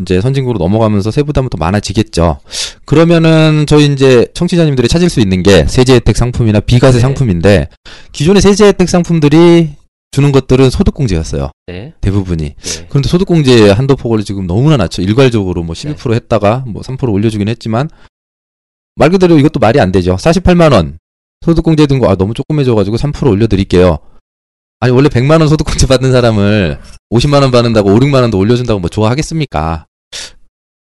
이제 0.00 0.20
선진국으로 0.20 0.58
넘어가면서 0.58 1.10
세부 1.10 1.32
담은 1.32 1.50
더 1.50 1.58
많아지겠죠. 1.58 2.40
그러면은 2.84 3.64
저희 3.66 3.86
이제 3.92 4.26
청취자님들이 4.34 4.88
찾을 4.88 5.08
수 5.08 5.20
있는 5.20 5.42
게 5.42 5.66
세제 5.66 5.94
혜택 5.94 6.16
상품이나 6.16 6.60
비과세 6.60 6.98
네. 6.98 7.00
상품인데 7.00 7.68
기존의 8.12 8.42
세제 8.42 8.66
혜택 8.66 8.88
상품들이 8.88 9.70
주는 10.12 10.32
것들은 10.32 10.70
소득공제였어요. 10.70 11.50
네, 11.68 11.94
대부분이. 12.00 12.54
네. 12.56 12.86
그런데 12.88 13.08
소득공제 13.08 13.70
한도 13.70 13.94
폭을 13.96 14.24
지금 14.24 14.46
너무나 14.46 14.76
낮춰. 14.76 15.02
일괄적으로 15.02 15.62
뭐 15.62 15.74
12% 15.74 16.14
했다가 16.14 16.64
뭐 16.66 16.82
3% 16.82 17.12
올려주긴 17.12 17.48
했지만 17.48 17.88
말 18.96 19.10
그대로 19.10 19.38
이것도 19.38 19.60
말이 19.60 19.80
안 19.80 19.92
되죠. 19.92 20.16
48만 20.16 20.72
원 20.72 20.98
소득공제 21.44 21.86
든거아 21.86 22.16
너무 22.16 22.34
조금 22.34 22.58
해줘가지고 22.58 22.96
3% 22.96 23.26
올려드릴게요. 23.28 23.98
아니 24.80 24.92
원래 24.92 25.08
100만 25.08 25.40
원 25.40 25.48
소득공제 25.48 25.86
받는 25.86 26.10
사람을 26.10 26.80
50만 27.10 27.42
원 27.42 27.50
받는다고 27.50 27.90
5, 27.90 27.98
6만 28.00 28.22
원도 28.22 28.38
올려준다고 28.38 28.80
뭐 28.80 28.90
좋아하겠습니까? 28.90 29.86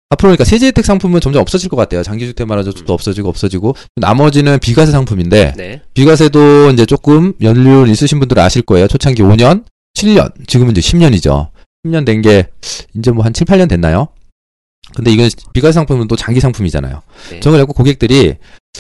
앞으로 0.10 0.30
그러니까 0.30 0.46
세제 0.46 0.68
혜택 0.68 0.86
상품은 0.86 1.20
점점 1.20 1.42
없어질 1.42 1.70
것 1.70 1.76
같아요. 1.76 2.02
장기주택마저도 2.04 2.94
없어지고 2.94 3.28
없어지고 3.30 3.76
나머지는 3.98 4.60
비과세 4.60 4.92
상품인데 4.92 5.54
네. 5.58 5.82
비과세도 5.94 6.72
이제 6.72 6.86
조금 6.86 7.34
연륜 7.42 7.90
있으신 7.90 8.20
분들은 8.20 8.42
아실 8.42 8.62
거예요. 8.62 8.88
초창기 8.88 9.22
5년, 9.22 9.66
7년, 9.96 10.32
지금은 10.48 10.72
이제 10.76 10.82
10년이죠. 10.82 11.50
10년 11.86 12.06
된 12.06 12.22
게 12.22 12.48
이제 12.96 13.12
뭐 13.12 13.26
한 13.26 13.34
7, 13.34 13.46
8년 13.46 13.68
됐나요? 13.68 14.08
근데 14.96 15.12
이건 15.12 15.30
비과세 15.54 15.74
상품은 15.74 16.08
또 16.08 16.16
장기 16.16 16.40
상품이잖아요. 16.40 17.02
네. 17.32 17.40
저걸 17.42 17.60
갖고 17.60 17.74
고객들이 17.74 18.36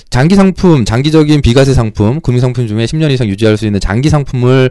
장기 0.09 0.35
상품, 0.35 0.85
장기적인 0.85 1.41
비과세 1.41 1.73
상품, 1.73 2.21
금융 2.21 2.39
상품 2.39 2.67
중에 2.67 2.85
10년 2.85 3.11
이상 3.11 3.27
유지할 3.27 3.57
수 3.57 3.65
있는 3.65 3.81
장기 3.81 4.09
상품을 4.09 4.69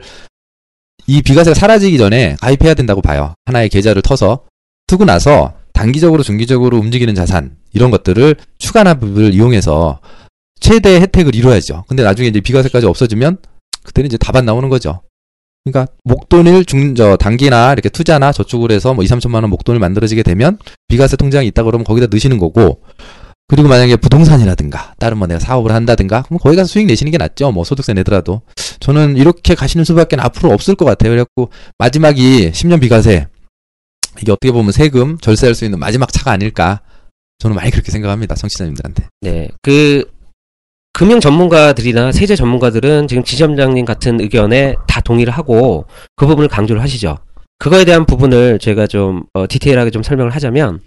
이 1.06 1.20
비과세가 1.22 1.54
사라지기 1.54 1.98
전에 1.98 2.36
가입해야 2.40 2.72
된다고 2.75 3.02
봐요. 3.02 3.34
하나의 3.44 3.68
계좌를 3.68 4.00
터서 4.02 4.44
트고 4.86 5.04
나서 5.04 5.52
단기적으로 5.76 6.23
중기적으로 6.23 6.78
움직이는 6.78 7.14
자산 7.14 7.54
이런 7.75 7.90
것들을 7.90 8.35
추가납을 8.59 9.35
이용해서 9.35 10.00
최대 10.59 10.99
혜택을 11.00 11.35
이뤄야죠. 11.35 11.85
근데 11.87 12.02
나중에 12.02 12.28
이제 12.28 12.40
비과세까지 12.40 12.87
없어지면 12.87 13.37
그때는 13.85 14.06
이제 14.06 14.16
답안 14.16 14.47
나오는 14.47 14.71
거죠. 14.71 15.02
그러니까 15.64 15.92
목돈을 16.04 16.64
중, 16.64 16.95
저, 16.95 17.16
단기나 17.16 17.75
이렇게 17.75 17.90
투자나 17.90 18.33
저축을 18.33 18.73
해서 18.73 18.95
뭐 18.95 19.04
2, 19.04 19.06
3천만 19.06 19.42
원 19.42 19.50
목돈을 19.50 19.78
만들어지게 19.78 20.23
되면 20.23 20.56
비과세 20.88 21.16
통장이 21.16 21.47
있다 21.49 21.62
그러면 21.62 21.85
거기다 21.85 22.06
넣으시는 22.11 22.38
거고 22.38 22.80
그리고 23.47 23.68
만약에 23.68 23.97
부동산이라든가 23.97 24.95
다른 24.99 25.18
뭐 25.18 25.26
내가 25.26 25.38
사업을 25.40 25.73
한다든가 25.73 26.23
그럼 26.23 26.38
거기 26.38 26.56
가서 26.56 26.68
수익 26.68 26.87
내시는 26.87 27.12
게 27.12 27.18
낫죠. 27.18 27.52
뭐 27.52 27.64
소득세 27.64 27.92
내더라도. 27.92 28.40
저는 28.80 29.18
이렇게 29.18 29.54
가시는 29.54 29.85
수밖에 29.85 30.16
앞으로 30.18 30.52
없을 30.52 30.75
것 30.75 30.87
같아요. 30.87 31.11
그래갖고 31.11 31.50
마지막이 31.78 32.52
10년 32.52 32.80
비과세 32.80 33.26
이게 34.20 34.32
어떻게 34.32 34.52
보면 34.52 34.73
세금 34.73 35.18
절세할 35.18 35.54
수 35.54 35.64
있는 35.64 35.78
마지막 35.78 36.12
차가 36.12 36.32
아닐까. 36.32 36.80
저는 37.38 37.54
많이 37.54 37.70
그렇게 37.70 37.92
생각합니다. 37.92 38.35
청취자님들한테. 38.35 39.04
네, 39.20 39.49
그 39.62 40.04
금융 40.92 41.20
전문가들이나 41.20 42.12
세제 42.12 42.37
전문가들은 42.37 43.08
지금 43.08 43.23
지점장님 43.23 43.85
같은 43.85 44.20
의견에 44.20 44.76
다 44.88 45.00
동의를 45.02 45.32
하고 45.32 45.85
그 46.16 46.26
부분을 46.26 46.49
강조를 46.49 46.82
하시죠. 46.82 47.18
그거에 47.58 47.85
대한 47.85 48.06
부분을 48.06 48.58
제가 48.58 48.87
좀 48.87 49.25
어, 49.35 49.46
디테일하게 49.46 49.90
좀 49.90 50.02
설명을 50.02 50.35
하자면 50.35 50.80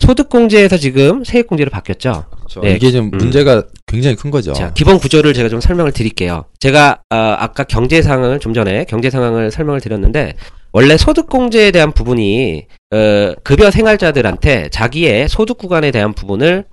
소득공제에서 0.00 0.76
지금 0.78 1.24
세액공제로 1.24 1.70
바뀌었죠. 1.70 2.24
네. 2.62 2.74
이게 2.74 2.90
좀 2.90 3.10
음. 3.12 3.18
문제가 3.18 3.64
굉장히 3.86 4.16
큰 4.16 4.30
거죠. 4.30 4.52
자, 4.52 4.72
기본 4.72 4.98
구조를 4.98 5.34
제가 5.34 5.48
좀 5.48 5.60
설명을 5.60 5.92
드릴게요. 5.92 6.44
제가 6.58 7.02
어, 7.10 7.16
아까 7.16 7.64
경제 7.64 8.02
상황을 8.02 8.40
좀 8.40 8.54
전에 8.54 8.84
경제 8.84 9.10
상황을 9.10 9.50
설명을 9.50 9.80
드렸는데 9.80 10.34
원래 10.72 10.96
소득공제에 10.96 11.72
대한 11.72 11.92
부분이 11.92 12.66
어, 12.92 13.34
급여 13.42 13.70
생활자들한테 13.70 14.68
자기의 14.70 15.28
소득 15.28 15.58
구간에 15.58 15.90
대한 15.90 16.12
부분을 16.12 16.64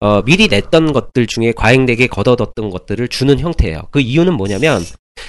어, 0.00 0.22
미리 0.22 0.48
냈던 0.48 0.92
것들 0.92 1.26
중에 1.26 1.52
과잉되게 1.52 2.06
걷어뒀던 2.08 2.68
것들을 2.70 3.08
주는 3.08 3.38
형태예요. 3.38 3.82
그 3.90 4.00
이유는 4.00 4.34
뭐냐면 4.34 4.82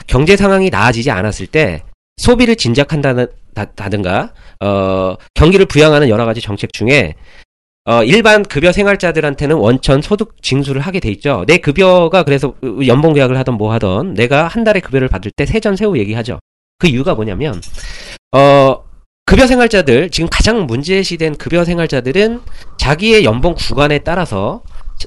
경제 0.08 0.36
상황이 0.36 0.70
나아지지 0.70 1.10
않았을 1.10 1.48
때 1.48 1.84
소비를 2.18 2.58
진작한다든가 2.58 4.34
어, 4.60 5.16
경기를 5.34 5.66
부양하는 5.66 6.10
여러 6.10 6.26
가지 6.26 6.42
정책 6.42 6.74
중에 6.74 7.16
어, 7.86 8.04
일반 8.04 8.44
급여 8.44 8.74
생활자들한테는 8.74 9.56
원천 9.56 10.02
소득 10.02 10.44
징수를 10.44 10.82
하게 10.82 11.00
돼 11.00 11.10
있죠. 11.12 11.46
내 11.48 11.60
급여가 11.60 12.24
그래서 12.24 12.54
연봉 12.86 13.14
계약을 13.14 13.38
하던 13.38 13.56
뭐 13.56 13.72
하던 13.72 14.16
내가 14.16 14.48
한 14.48 14.66
달에 14.66 14.82
급여를 14.82 15.08
받을 15.08 15.32
때 15.32 15.46
세전 15.46 15.78
세후 15.78 15.98
얘기하죠. 15.98 16.40
그 16.80 16.88
이유가 16.88 17.16
뭐냐면 17.16 17.62
어 18.32 18.84
급여 19.26 19.48
생활자들 19.48 20.10
지금 20.10 20.30
가장 20.30 20.66
문제시된 20.66 21.36
급여 21.38 21.64
생활자들은 21.66 22.42
자기의 22.78 23.26
연봉 23.26 23.56
구간에 23.56 24.00
따라서 24.00 24.64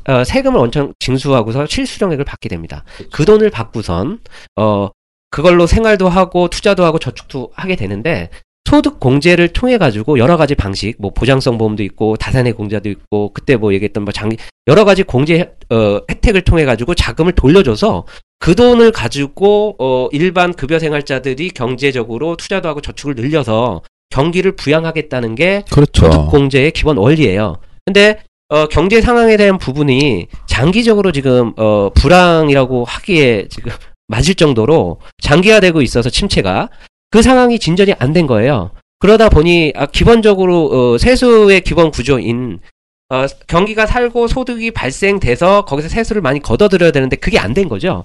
어, 0.07 0.25
세금을 0.25 0.61
원천 0.61 0.95
징수하고서 0.99 1.67
실수령액을 1.67 2.25
받게 2.25 2.49
됩니다. 2.49 2.85
그 3.13 3.25
돈을 3.25 3.51
받고선 3.51 4.21
어 4.57 4.91
그걸로 5.31 5.67
생활도 5.67 6.09
하고 6.09 6.49
투자도 6.49 6.85
하고 6.85 6.99
저축도 6.99 7.53
하게 7.55 7.77
되는데 7.77 8.31
소득 8.71 9.01
공제를 9.01 9.49
통해 9.49 9.79
가지고 9.79 10.21
여러 10.21 10.37
가지 10.37 10.55
방식 10.55 10.95
뭐 11.01 11.11
보장성 11.11 11.59
보험도 11.59 11.83
있고 11.83 12.17
다산의 12.17 12.53
공제도 12.53 12.89
있고 12.89 13.33
그때 13.35 13.57
뭐 13.57 13.75
얘기했던 13.75 14.05
뭐 14.05 14.13
장기 14.13 14.37
여러 14.69 14.85
가지 14.85 15.03
공제 15.03 15.57
어 15.71 16.01
혜택을 16.09 16.43
통해 16.43 16.65
가지고 16.65 16.95
자금을 16.95 17.33
돌려줘서 17.33 18.07
그 18.39 18.55
돈을 18.55 18.93
가지고 18.93 19.75
어 19.81 20.09
일반 20.13 20.55
급여 20.55 20.79
생활자들이 20.79 21.51
경제적으로 21.51 22.37
투자도 22.37 22.69
하고 22.69 22.81
저축을 22.81 23.17
늘려서 23.17 23.83
경기를 24.09 24.53
부양하겠다는 24.53 25.35
게 25.35 25.65
그렇죠. 25.69 26.05
소득 26.05 26.31
공제의 26.31 26.71
기본 26.71 26.97
원리예요. 26.97 27.57
근데 27.85 28.23
어, 28.51 28.67
경제 28.67 29.01
상황에 29.01 29.37
대한 29.37 29.59
부분이 29.59 30.29
장기적으로 30.47 31.11
지금 31.11 31.55
어, 31.57 31.91
불황이라고 31.95 32.85
하기에 32.85 33.49
지금 33.49 33.73
맞을 34.07 34.37
정도로 34.37 35.01
장기화되고 35.23 35.83
있어서 35.83 36.09
침체가 36.09 36.69
그 37.11 37.23
상황이 37.23 37.59
진전이 37.59 37.95
안 37.99 38.13
된 38.13 38.27
거예요. 38.27 38.71
그러다 38.99 39.29
보니 39.29 39.73
아, 39.77 39.87
기본적으로 39.87 40.67
어, 40.95 40.99
세수의 40.99 41.63
기본 41.63 41.91
구조인 41.91 42.61
어, 43.09 43.27
경기가 43.49 43.87
살고 43.87 44.29
소득이 44.29 44.71
발생돼서 44.71 45.65
거기서 45.65 45.89
세수를 45.89 46.23
많이 46.23 46.41
걷어들여야 46.41 46.91
되는데 46.93 47.17
그게 47.17 47.39
안 47.39 47.55
된 47.55 47.69
거죠. 47.69 48.05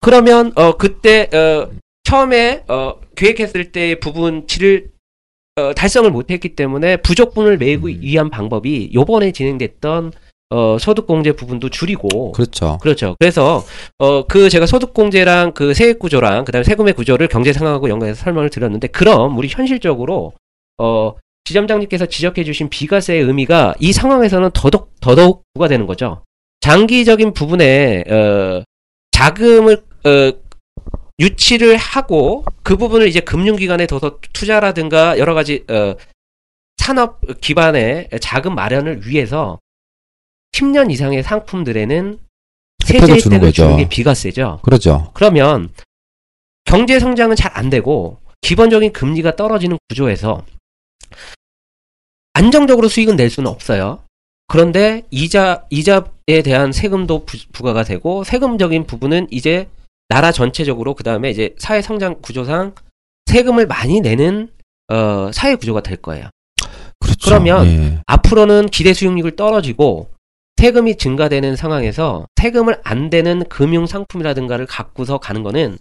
그러면 0.00 0.52
어, 0.54 0.76
그때 0.76 1.28
어, 1.34 1.70
처음에 2.04 2.64
어, 2.68 2.96
계획했을 3.16 3.72
때의 3.72 4.00
부분치를 4.00 4.90
어, 5.56 5.72
달성을 5.72 6.10
못했기 6.10 6.56
때문에 6.56 6.98
부족분을 6.98 7.58
음. 7.62 7.86
위한 7.86 8.28
방법이 8.28 8.90
요번에 8.92 9.32
진행됐던 9.32 10.12
어, 10.54 10.78
소득공제 10.78 11.32
부분도 11.32 11.68
줄이고 11.68 12.30
그렇죠. 12.32 12.78
그렇죠. 12.80 13.16
그래서 13.18 13.64
어 13.98 14.24
그 14.28 14.48
제가 14.48 14.66
소득공제랑 14.66 15.52
그 15.52 15.74
세액 15.74 15.98
구조랑 15.98 16.44
그다음에 16.44 16.64
세금의 16.64 16.94
구조를 16.94 17.28
경제 17.28 17.52
상황하고 17.52 17.88
연관해서 17.88 18.22
설명을 18.22 18.50
드렸는데 18.50 18.88
그럼 18.88 19.36
우리 19.36 19.48
현실적으로 19.48 20.32
어 20.78 21.14
지점장님께서 21.44 22.06
지적해 22.06 22.44
주신 22.44 22.68
비과세의 22.68 23.22
의미가 23.22 23.74
이 23.80 23.92
상황에서는 23.92 24.50
더더욱 24.54 24.92
더더욱 25.00 25.42
부과되는 25.54 25.86
거죠. 25.86 26.22
장기적인 26.60 27.34
부분에 27.34 28.04
어 28.08 28.62
자금을 29.10 29.82
어 30.04 30.32
유치를 31.20 31.76
하고 31.76 32.44
그 32.62 32.76
부분을 32.76 33.06
이제 33.06 33.20
금융기관에 33.20 33.86
둬서 33.86 34.18
투자라든가 34.32 35.18
여러 35.18 35.34
가지 35.34 35.64
어, 35.70 35.94
산업 36.76 37.20
기반의 37.40 38.08
자금 38.20 38.54
마련을 38.54 39.06
위해서 39.06 39.58
10년 40.54 40.90
이상의 40.92 41.22
상품들에는 41.22 42.18
혜택을 42.86 43.06
세제 43.08 43.26
혜택을 43.26 43.48
거죠. 43.48 43.52
주는 43.52 43.76
게 43.76 43.88
비과세죠. 43.88 44.60
그렇죠. 44.62 45.10
그러면 45.14 45.70
경제 46.64 46.98
성장은 47.00 47.36
잘 47.36 47.52
안 47.56 47.70
되고 47.70 48.18
기본적인 48.40 48.92
금리가 48.92 49.36
떨어지는 49.36 49.78
구조에서 49.88 50.44
안정적으로 52.34 52.88
수익은 52.88 53.16
낼 53.16 53.30
수는 53.30 53.50
없어요. 53.50 54.00
그런데 54.48 55.02
이자 55.10 55.64
이자에 55.70 56.42
대한 56.44 56.72
세금도 56.72 57.24
부, 57.24 57.38
부과가 57.52 57.84
되고 57.84 58.24
세금적인 58.24 58.86
부분은 58.86 59.28
이제 59.30 59.68
나라 60.08 60.32
전체적으로 60.32 60.94
그 60.94 61.02
다음에 61.02 61.30
이제 61.30 61.54
사회 61.58 61.80
성장 61.80 62.16
구조상 62.20 62.74
세금을 63.26 63.66
많이 63.66 64.00
내는 64.00 64.50
어, 64.88 65.30
사회 65.32 65.54
구조가 65.54 65.80
될 65.82 65.96
거예요. 65.96 66.28
그렇죠. 67.00 67.24
그러면 67.24 67.66
예. 67.66 68.00
앞으로는 68.06 68.66
기대 68.66 68.92
수익률이 68.92 69.36
떨어지고 69.36 70.10
세금이 70.56 70.96
증가되는 70.96 71.56
상황에서 71.56 72.26
세금을 72.36 72.80
안 72.84 73.10
되는 73.10 73.44
금융 73.48 73.86
상품이라든가를 73.86 74.66
갖고서 74.66 75.18
가는 75.18 75.42
거는 75.42 75.78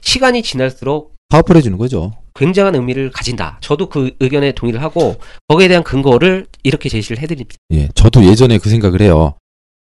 시간이 0.00 0.42
지날수록 0.42 1.14
파워풀해지는 1.28 1.78
거죠. 1.78 2.12
굉장한 2.34 2.74
의미를 2.74 3.10
가진다. 3.10 3.58
저도 3.60 3.88
그 3.88 4.14
의견에 4.20 4.52
동의를 4.52 4.82
하고 4.82 5.16
거기에 5.48 5.68
대한 5.68 5.82
근거를 5.82 6.46
이렇게 6.62 6.88
제시를 6.88 7.18
해드립니다. 7.20 7.56
예, 7.72 7.88
저도 7.94 8.24
예전에 8.24 8.58
그 8.58 8.68
생각을 8.68 9.00
해요. 9.00 9.34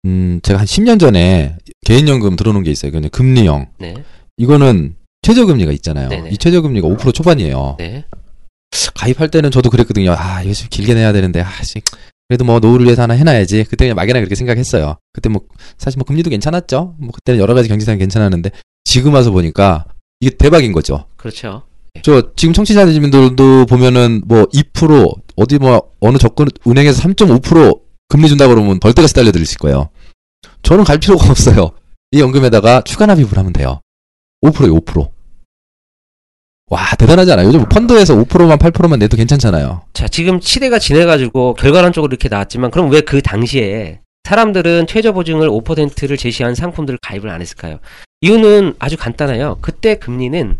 음, 0.05 0.39
제가 0.41 0.59
한 0.59 0.65
10년 0.65 0.99
전에 0.99 1.57
개인연금 1.85 2.35
들어놓은 2.35 2.63
게 2.63 2.71
있어요. 2.71 2.91
그냥 2.91 3.09
금리형. 3.09 3.67
네, 3.79 3.95
이거는 4.37 4.95
최저금리가 5.21 5.71
있잖아요. 5.73 6.09
네네. 6.09 6.29
이 6.31 6.37
최저금리가 6.37 6.87
5% 6.87 7.13
초반이에요. 7.13 7.75
네, 7.79 8.05
가입할 8.95 9.29
때는 9.29 9.51
저도 9.51 9.69
그랬거든요. 9.69 10.13
아, 10.17 10.41
이거 10.43 10.53
좀 10.53 10.67
길게 10.69 10.93
내야 10.93 11.13
되는데, 11.13 11.41
아, 11.41 11.49
씨. 11.63 11.81
그래도 12.27 12.43
뭐 12.45 12.59
노후를 12.59 12.85
위해서 12.85 13.03
하나 13.03 13.13
해놔야지. 13.13 13.65
그때 13.65 13.85
그냥 13.85 13.95
막연하게 13.95 14.21
그렇게 14.21 14.35
생각했어요. 14.35 14.95
그때 15.13 15.29
뭐, 15.29 15.41
사실 15.77 15.97
뭐 15.97 16.05
금리도 16.05 16.29
괜찮았죠. 16.29 16.95
뭐 16.97 17.11
그때는 17.11 17.39
여러 17.39 17.53
가지 17.53 17.69
경제상이 17.69 17.99
괜찮았는데, 17.99 18.51
지금 18.83 19.13
와서 19.13 19.31
보니까 19.31 19.85
이게 20.19 20.35
대박인 20.35 20.71
거죠. 20.71 21.05
그렇죠. 21.17 21.63
저 22.01 22.33
지금 22.35 22.53
청취자님들도 22.53 23.65
보면은 23.67 24.21
뭐 24.25 24.45
2% 24.45 25.13
어디 25.35 25.57
뭐 25.59 25.91
어느 25.99 26.17
접근 26.17 26.47
은행에서 26.67 27.01
3.5% 27.03 27.79
금리 28.09 28.27
준다 28.27 28.47
그러면 28.47 28.79
벌떼같이 28.79 29.13
달려 29.13 29.31
들으실 29.31 29.57
거예요. 29.57 29.89
저는 30.61 30.83
갈 30.83 30.97
필요가 30.97 31.29
없어요. 31.29 31.71
이 32.11 32.19
연금에다가 32.19 32.81
추가 32.81 33.05
납입을 33.05 33.37
하면 33.37 33.53
돼요. 33.53 33.81
5%요, 34.43 34.75
5%. 34.81 35.09
와, 36.71 36.81
대단하지 36.97 37.31
않아요? 37.33 37.47
요즘 37.47 37.63
펀드에서 37.69 38.15
5%만 38.15 38.57
8%만 38.57 38.97
내도 38.99 39.15
괜찮잖아요. 39.17 39.83
자, 39.93 40.07
지금 40.07 40.39
시대가 40.41 40.79
지내가지고 40.79 41.53
결과론적으로 41.53 42.09
이렇게 42.11 42.27
나왔지만 42.27 42.71
그럼 42.71 42.89
왜 42.91 43.01
그 43.01 43.21
당시에 43.21 43.99
사람들은 44.23 44.87
최저 44.87 45.11
보증을 45.11 45.47
5%를 45.49 46.17
제시한 46.17 46.55
상품들을 46.55 46.97
가입을 47.03 47.29
안 47.29 47.41
했을까요? 47.41 47.77
이유는 48.21 48.73
아주 48.79 48.97
간단해요. 48.97 49.59
그때 49.61 49.95
금리는 49.99 50.57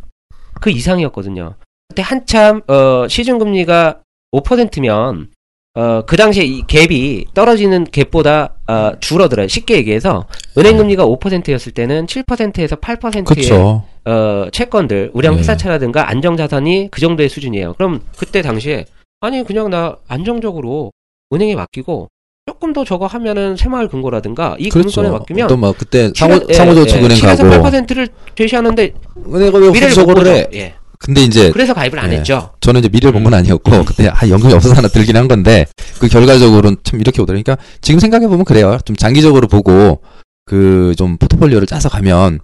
그 0.62 0.70
이상이었거든요. 0.70 1.56
그때 1.90 2.04
한참 2.04 2.62
어, 2.68 3.08
시중 3.08 3.40
금리가 3.40 4.02
5%면 4.32 5.30
어, 5.76 6.04
그 6.06 6.16
당시에 6.16 6.46
이 6.46 6.64
갭이 6.64 7.34
떨어지는 7.34 7.84
갭보다 7.86 8.52
어, 8.68 8.92
줄어들어요. 9.00 9.50
쉽게 9.50 9.76
얘기해서 9.76 10.26
은행 10.58 10.78
금리가 10.78 11.06
5%였을 11.06 11.74
때는 11.74 12.06
7%에서 12.06 12.78
8%의 12.78 13.24
그렇죠. 13.26 13.84
어, 14.06 14.46
채권들, 14.54 15.12
우량 15.14 15.34
네. 15.34 15.40
회사차라든가 15.40 16.10
안정 16.10 16.38
자산이 16.38 16.90
그 16.92 17.02
정도의 17.02 17.28
수준이에요. 17.28 17.74
그럼 17.74 18.02
그때 18.18 18.42
당시에 18.42 18.86
아니 19.20 19.44
그냥 19.44 19.70
나 19.70 19.98
안정적으로 20.08 20.92
은행에 21.34 21.56
맡기고 21.56 22.08
조금 22.46 22.72
더 22.72 22.86
저거 22.86 23.08
하면은 23.08 23.58
새마을 23.58 23.90
금고라든가 23.90 24.56
이 24.60 24.70
금융권에 24.70 25.10
맡기면 25.10 25.48
또뭐 25.48 25.74
그때 25.78 26.12
상호, 26.16 26.40
예, 26.48 26.54
상호저축은행 26.54 27.18
예, 27.18 27.22
7에서 27.22 27.50
가고 27.50 27.70
8%를 27.70 28.08
제시하는데 28.36 28.94
은행가 29.34 29.58
왜 29.58 29.72
미래를 29.72 30.06
못 30.06 30.14
보죠. 30.14 30.30
해? 30.30 30.48
예. 30.54 30.76
근데 31.06 31.22
이제 31.24 31.52
그래서 31.52 31.74
가입을 31.74 32.00
안 32.00 32.12
예. 32.12 32.18
했죠. 32.18 32.52
저는 32.62 32.80
이제 32.80 32.90
미래를 32.90 33.14
본 33.14 33.24
건 33.24 33.34
아니었고 33.36 33.86
그때 33.86 34.08
아 34.10 34.28
연금이 34.28 34.54
없어서 34.54 34.76
하나 34.76 34.88
들긴 34.88 35.16
한 35.18 35.28
건데 35.28 35.66
그 36.00 36.08
결과적으로는 36.08 36.78
참 36.84 37.00
이렇게 37.00 37.22
오더라고요. 37.22 37.44
그러니까 37.44 37.64
지금 37.82 38.00
생각해 38.00 38.28
보면 38.28 38.44
그래요. 38.46 38.78
좀 38.86 38.96
장기적으로 38.96 39.48
보고 39.48 40.02
그 40.46 40.94
좀 40.98 41.18
포트폴리오를 41.18 41.68
짜서 41.68 41.90
가면 41.90 42.40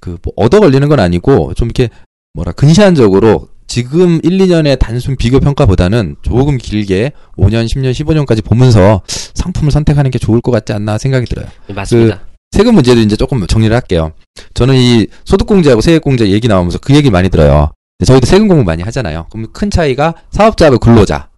그 0.00 0.18
뭐 0.22 0.32
얻어 0.36 0.60
걸리는 0.60 0.88
건 0.88 1.00
아니고 1.00 1.52
좀 1.54 1.66
이렇게 1.66 1.88
뭐라 2.34 2.52
근시안적으로 2.52 3.48
지금 3.66 4.18
1, 4.22 4.38
2년의 4.38 4.78
단순 4.78 5.16
비교 5.16 5.40
평가보다는 5.40 6.16
조금 6.22 6.56
길게 6.56 7.12
5년, 7.36 7.66
10년, 7.66 7.92
15년까지 7.92 8.42
보면서 8.42 9.02
상품을 9.34 9.70
선택하는 9.72 10.10
게 10.10 10.18
좋을 10.18 10.40
것 10.40 10.50
같지 10.50 10.72
않나 10.72 10.96
생각이 10.96 11.26
들어요. 11.26 11.46
네, 11.66 11.74
맞습니다. 11.74 12.20
세금 12.52 12.74
문제도 12.76 12.98
이제 13.00 13.14
조금 13.16 13.46
정리를 13.46 13.74
할게요. 13.74 14.12
저는 14.54 14.74
이 14.74 15.06
소득공제하고 15.26 15.82
세액공제 15.82 16.30
얘기 16.30 16.48
나오면서 16.48 16.78
그 16.78 16.94
얘기 16.94 17.10
많이 17.10 17.28
들어요. 17.28 17.70
저희도 18.04 18.26
세금 18.26 18.48
공부 18.48 18.64
많이 18.64 18.82
하잖아요. 18.82 19.26
그럼 19.30 19.52
큰 19.52 19.70
차이가 19.70 20.14
사업자하고 20.30 20.78
근로자. 20.78 21.30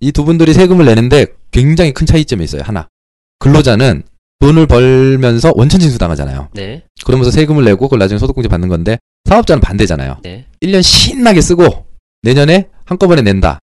이 0.00 0.10
두 0.10 0.24
분들이 0.24 0.52
세금을 0.54 0.84
내는데 0.86 1.26
굉장히 1.50 1.92
큰 1.92 2.06
차이점이 2.06 2.42
있어요. 2.44 2.62
하나. 2.64 2.88
근로자는 3.38 4.02
돈을 4.40 4.66
벌면서 4.66 5.52
원천 5.54 5.78
징수 5.80 5.98
당하잖아요. 5.98 6.48
네, 6.54 6.84
그러면서 7.04 7.30
세금을 7.30 7.64
내고 7.64 7.86
그걸 7.86 7.98
나중에 8.00 8.18
소득공제 8.18 8.48
받는 8.48 8.68
건데 8.68 8.98
사업자는 9.28 9.60
반대잖아요. 9.60 10.18
네, 10.22 10.46
1년 10.62 10.82
신나게 10.82 11.40
쓰고 11.40 11.86
내년에 12.22 12.68
한꺼번에 12.84 13.22
낸다. 13.22 13.60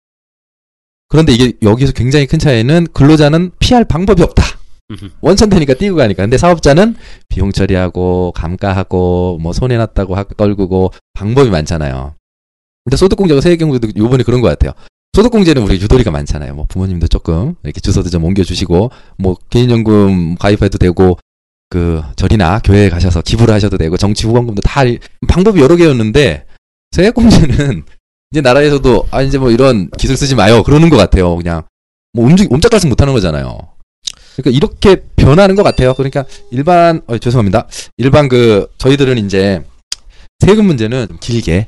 그런데 1.08 1.32
이게 1.34 1.54
여기서 1.62 1.94
굉장히 1.94 2.26
큰 2.26 2.40
차이는 2.40 2.88
근로자는 2.94 3.52
피할 3.60 3.86
방법이 3.86 4.22
없다. 4.24 4.44
원천되니까 5.21 5.74
띄고 5.76 5.95
가니까. 5.95 6.24
근데 6.24 6.38
사업자는 6.38 6.95
비용 7.30 7.52
처리하고 7.52 8.32
감가하고 8.36 9.39
뭐 9.41 9.54
손해 9.54 9.78
났다고 9.78 10.15
하- 10.15 10.24
떨구고 10.24 10.91
방법이 11.13 11.50
많잖아요. 11.50 12.13
근데 12.84 12.98
소득공제와 12.98 13.41
세액경제도 13.41 13.89
요번에 13.98 14.24
그런 14.24 14.41
것 14.41 14.48
같아요. 14.50 14.74
소득공제는 15.13 15.63
우리 15.63 15.76
유도리가 15.82 16.12
많잖아요. 16.12 16.54
뭐 16.56 16.65
부모님도 16.67 17.08
조금 17.08 17.56
이렇게 17.63 17.80
주소도 17.80 18.10
좀 18.10 18.24
옮겨주시고 18.26 18.91
뭐 19.17 19.38
개인연금 19.50 20.36
가입해도 20.36 20.78
되고 20.78 21.17
그 21.69 22.04
절이나 22.15 22.60
교회에 22.60 22.89
가셔서 22.89 23.21
기부를 23.21 23.54
하셔도 23.54 23.78
되고 23.78 23.98
정치 23.98 24.28
후원금도 24.28 24.62
다 24.62 24.84
이- 24.84 25.00
방법이 25.28 25.62
여러 25.62 25.76
개였는데 25.76 26.45
세액공제는 26.91 27.84
이제 28.32 28.41
나라에서도 28.41 29.08
아 29.12 29.21
이제 29.21 29.38
뭐 29.38 29.50
이런 29.50 29.89
기술 29.98 30.15
쓰지 30.17 30.36
마요 30.36 30.62
그러는 30.63 30.89
것 30.89 30.98
같아요. 30.98 31.36
그냥 31.38 31.63
뭐 32.13 32.26
움직 32.26 32.52
옴짝달싹 32.52 32.88
못하는 32.89 33.13
거잖아요. 33.13 33.58
그러니까 34.36 34.56
이렇게 34.56 35.04
변하는 35.15 35.56
것 35.56 35.63
같아요. 35.63 35.93
그러니까 35.93 36.26
일반 36.52 37.02
어, 37.08 37.17
죄송합니다. 37.17 37.67
일반 37.98 38.28
그 38.28 38.67
저희들은 38.78 39.17
이제 39.26 39.63
세금 40.39 40.65
문제는 40.65 41.08
좀 41.08 41.17
길게 41.19 41.67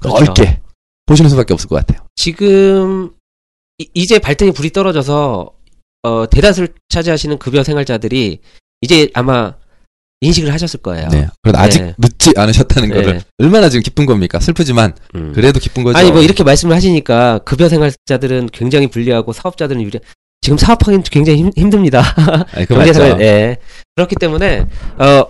그렇죠. 0.00 0.24
넓게 0.24 0.60
보시는 1.06 1.30
수밖에 1.30 1.54
없을 1.54 1.68
것 1.68 1.76
같아요. 1.76 2.06
지금 2.16 3.12
이, 3.78 4.06
제 4.06 4.18
발등에 4.18 4.50
불이 4.50 4.70
떨어져서 4.70 5.52
어, 6.02 6.30
대다수를 6.30 6.74
차지하시는 6.88 7.38
급여 7.38 7.62
생활자들이 7.62 8.40
이제 8.82 9.10
아마 9.14 9.54
인식을 10.22 10.52
하셨을 10.52 10.80
거예요. 10.80 11.08
네. 11.08 11.28
그래도 11.42 11.58
아직 11.58 11.82
네. 11.82 11.94
늦지 11.96 12.32
않으셨다는 12.36 12.90
네. 12.90 12.94
거를 12.94 13.22
얼마나 13.38 13.70
지금 13.70 13.82
기쁜 13.82 14.04
겁니까? 14.04 14.38
슬프지만 14.38 14.94
음. 15.14 15.32
그래도 15.34 15.58
기쁜 15.58 15.82
거죠. 15.82 15.96
아니 15.98 16.10
뭐 16.12 16.20
이렇게 16.20 16.44
말씀을 16.44 16.76
하시니까 16.76 17.38
급여 17.38 17.68
생활자들은 17.68 18.50
굉장히 18.52 18.88
불리하고 18.88 19.32
사업자들은 19.32 19.80
유리. 19.80 19.98
지금 20.40 20.56
사업하기는 20.56 21.02
굉장히 21.10 21.38
힘, 21.38 21.50
힘듭니다. 21.56 22.02
아니, 22.54 22.66
그 22.66 22.74
경제 22.74 22.90
맞죠. 22.90 22.92
생활. 22.94 23.20
예. 23.20 23.56
그렇기 23.96 24.16
때문에 24.16 24.66
어 24.98 25.26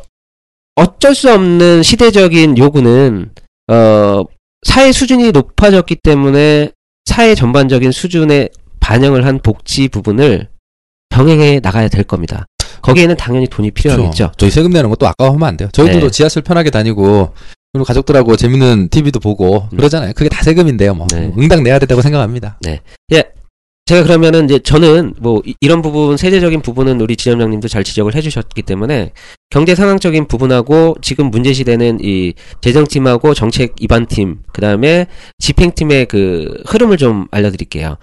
어쩔 0.76 1.14
수 1.14 1.32
없는 1.32 1.82
시대적인 1.82 2.58
요구는 2.58 3.30
어 3.68 4.22
사회 4.66 4.92
수준이 4.92 5.32
높아졌기 5.32 5.96
때문에 5.96 6.70
사회 7.04 7.34
전반적인 7.34 7.92
수준에 7.92 8.48
반영을 8.78 9.26
한 9.26 9.40
복지 9.40 9.88
부분을 9.88 10.48
병행해 11.08 11.60
나가야 11.60 11.88
될 11.88 12.04
겁니다. 12.04 12.46
거기에는 12.82 13.16
당연히 13.16 13.46
돈이 13.46 13.72
필요하겠죠. 13.72 14.10
그렇죠. 14.10 14.32
저희 14.36 14.50
세금 14.50 14.70
내는 14.70 14.88
것도 14.90 15.06
아까워하면 15.06 15.48
안 15.48 15.56
돼요. 15.56 15.68
저희들도 15.72 16.06
네. 16.06 16.10
지하철 16.10 16.42
편하게 16.42 16.70
다니고 16.70 17.34
그리고 17.72 17.84
가족들하고 17.84 18.36
재밌는 18.36 18.88
TV도 18.88 19.20
보고 19.20 19.68
음. 19.72 19.76
그러잖아요. 19.76 20.12
그게 20.14 20.28
다 20.28 20.42
세금인데요. 20.42 20.94
뭐 20.94 21.06
네. 21.12 21.32
응당 21.36 21.62
내야 21.62 21.78
된다고 21.78 22.00
생각합니다. 22.00 22.58
제가 23.90 24.04
그러면은 24.04 24.44
이제 24.44 24.60
저는 24.60 25.14
뭐 25.18 25.42
이- 25.44 25.56
이런 25.60 25.82
부분 25.82 26.16
세제적인 26.16 26.60
부분은 26.62 27.00
우리 27.00 27.16
지점장님도 27.16 27.66
잘 27.66 27.82
지적을 27.82 28.14
해주셨기 28.14 28.62
때문에 28.62 29.10
경제 29.50 29.74
상황적인 29.74 30.28
부분하고 30.28 30.94
지금 31.02 31.28
문제 31.32 31.52
시대는 31.52 31.98
이 32.00 32.34
재정팀하고 32.60 33.34
정책 33.34 33.74
입안팀 33.80 34.42
그 34.52 34.60
다음에 34.60 35.08
집행팀의 35.40 36.06
그 36.06 36.62
흐름을 36.68 36.98
좀 36.98 37.26
알려드릴게요. 37.32 37.96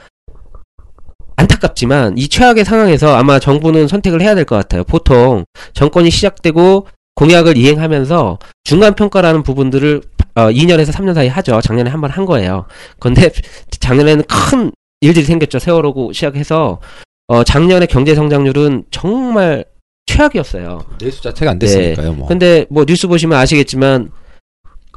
안타깝지만 1.38 2.18
이 2.18 2.28
최악의 2.28 2.66
상황에서 2.66 3.16
아마 3.16 3.40
정부는 3.40 3.88
선택을 3.88 4.22
해야 4.22 4.36
될 4.36 4.44
것 4.44 4.58
같아요. 4.58 4.84
보통 4.84 5.46
정권이 5.74 6.10
시작되고 6.12 6.86
공약을 7.16 7.56
이행하면서 7.56 8.40
중간 8.66 8.94
평가라는 8.94 9.42
부분들을 9.44 10.02
어, 10.36 10.42
2년에서 10.50 10.92
3년 10.92 11.14
사이 11.14 11.30
하죠. 11.30 11.62
작년에 11.62 11.90
한 11.90 12.02
번 12.02 12.12
한 12.12 12.26
거예요. 12.26 12.66
근데 13.00 13.32
작년에는 13.80 14.24
큰 14.28 14.72
일들이 15.02 15.26
생겼죠. 15.26 15.60
세월호고 15.60 16.14
시작해서 16.14 16.80
어, 17.28 17.44
작년에 17.44 17.86
경제 17.86 18.16
성장률은 18.16 18.86
정말 18.92 19.66
최악이었어요. 20.06 20.86
내수 21.00 21.22
자체가 21.22 21.52
안 21.52 21.60
됐으니까요. 21.60 22.14
뭐. 22.14 22.28
근데 22.28 22.66
뭐 22.70 22.86
뉴스 22.86 23.08
보시면 23.08 23.38
아시겠지만 23.38 24.12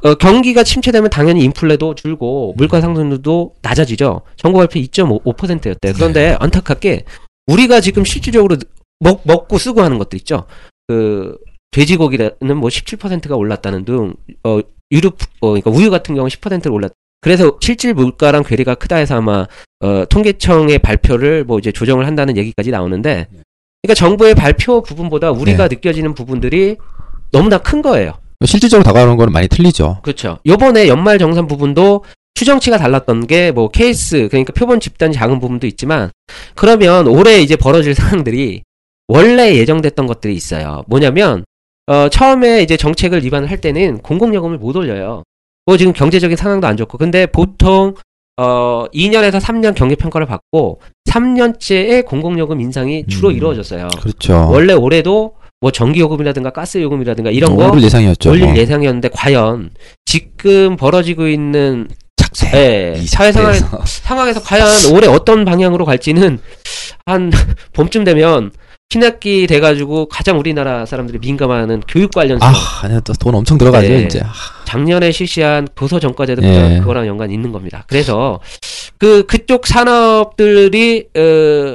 어, 0.03 0.15
경기가 0.15 0.63
침체되면 0.63 1.09
당연히 1.09 1.43
인플레도 1.43 1.95
줄고 1.95 2.53
물가 2.57 2.81
상승률도 2.81 3.55
낮아지죠. 3.61 4.21
정부 4.35 4.57
발표 4.57 4.79
2.5%였대요. 4.79 5.93
그런데 5.93 6.35
안타깝게 6.39 7.03
우리가 7.47 7.81
지금 7.81 8.03
실질적으로 8.05 8.57
먹, 8.99 9.21
먹고 9.25 9.57
쓰고 9.57 9.81
하는 9.81 9.97
것들 9.99 10.17
있죠. 10.19 10.45
그 10.87 11.37
돼지고기는 11.71 12.57
뭐 12.57 12.69
17%가 12.69 13.35
올랐다는 13.35 13.85
등 13.85 14.15
어, 14.43 14.59
유류 14.91 15.11
어, 15.41 15.49
그러니까 15.49 15.69
우유 15.69 15.89
같은 15.89 16.15
경우 16.15 16.27
10%를 16.27 16.71
올랐. 16.71 16.93
그래서 17.21 17.57
실질 17.61 17.93
물가랑 17.93 18.43
괴리가 18.43 18.75
크다 18.75 18.95
해서 18.97 19.15
아마 19.15 19.45
어, 19.79 20.05
통계청의 20.09 20.79
발표를 20.79 21.43
뭐 21.43 21.59
이제 21.59 21.71
조정을 21.71 22.05
한다는 22.07 22.35
얘기까지 22.37 22.71
나오는데 22.71 23.27
그러니까 23.83 23.95
정부의 23.95 24.35
발표 24.35 24.81
부분보다 24.81 25.31
우리가 25.31 25.67
느껴지는 25.67 26.13
부분들이 26.13 26.77
너무나 27.31 27.57
큰 27.59 27.81
거예요. 27.81 28.13
실질적으로 28.45 28.83
다가오는 28.83 29.17
거는 29.17 29.31
많이 29.31 29.47
틀리죠. 29.47 29.99
그렇죠. 30.01 30.39
요번에 30.47 30.87
연말 30.87 31.19
정산 31.19 31.47
부분도 31.47 32.03
추정치가 32.33 32.77
달랐던 32.77 33.27
게 33.27 33.51
뭐 33.51 33.69
케이스 33.69 34.27
그러니까 34.29 34.51
표본 34.53 34.79
집단이 34.79 35.13
작은 35.13 35.39
부분도 35.39 35.67
있지만 35.67 36.09
그러면 36.55 37.05
올해 37.07 37.39
이제 37.41 37.55
벌어질 37.55 37.93
상황들이 37.95 38.63
원래 39.07 39.55
예정됐던 39.57 40.07
것들이 40.07 40.33
있어요. 40.33 40.83
뭐냐면 40.87 41.43
어 41.85 42.09
처음에 42.09 42.63
이제 42.63 42.77
정책을 42.77 43.23
위반을 43.23 43.49
할 43.51 43.61
때는 43.61 43.99
공공요금을 43.99 44.57
못 44.57 44.75
올려요. 44.75 45.23
뭐 45.65 45.77
지금 45.77 45.93
경제적인 45.93 46.35
상황도 46.37 46.67
안 46.67 46.77
좋고 46.77 46.97
근데 46.97 47.25
보통 47.25 47.93
어 48.37 48.85
2년에서 48.93 49.39
3년 49.39 49.75
경계 49.75 49.95
평가를 49.95 50.25
받고 50.25 50.81
3년째의 51.09 52.05
공공요금 52.05 52.59
인상이 52.61 53.05
주로 53.07 53.29
음. 53.29 53.35
이루어졌어요. 53.35 53.87
그렇죠. 54.01 54.47
원래 54.49 54.73
올해도 54.73 55.35
뭐 55.59 55.71
전기요금이라든가 55.71 56.49
가스요금이라든가 56.49 57.29
이런 57.29 57.55
거 57.55 57.69
오를 57.69 57.83
예상이었죠. 57.83 58.31
올릴 58.31 58.45
뭐. 58.47 58.55
예상이었는데 58.57 59.09
과연 59.09 59.69
지금 60.05 60.75
벌어지고 60.75 61.27
있는 61.27 61.87
착세. 62.17 62.57
예, 62.57 62.99
이 62.99 63.05
사회 63.05 63.31
상황. 63.31 63.53
상황에서 63.85 64.41
과연 64.41 64.67
올해 64.93 65.07
어떤 65.07 65.45
방향으로 65.45 65.85
갈지는 65.85 66.39
한 67.05 67.31
봄쯤 67.73 68.03
되면 68.05 68.51
신학기 68.91 69.47
돼가지고 69.47 70.07
가장 70.07 70.37
우리나라 70.37 70.85
사람들이 70.85 71.19
민감하는 71.19 71.81
교육 71.87 72.11
관련 72.11 72.43
아, 72.43 72.51
수업 72.51 72.83
아니야, 72.83 72.99
또돈 72.99 73.33
엄청 73.33 73.57
들어가죠, 73.57 73.87
네. 73.87 74.01
이제. 74.01 74.19
아, 74.19 74.29
작년에 74.65 75.13
실시한 75.13 75.65
고소 75.77 76.01
전과제도가 76.01 76.47
예. 76.75 76.79
그거랑 76.79 77.07
연관이 77.07 77.33
있는 77.33 77.53
겁니다. 77.53 77.85
그래서 77.87 78.41
그 78.97 79.25
그쪽 79.27 79.65
산업들이 79.65 81.07
어, 81.15 81.21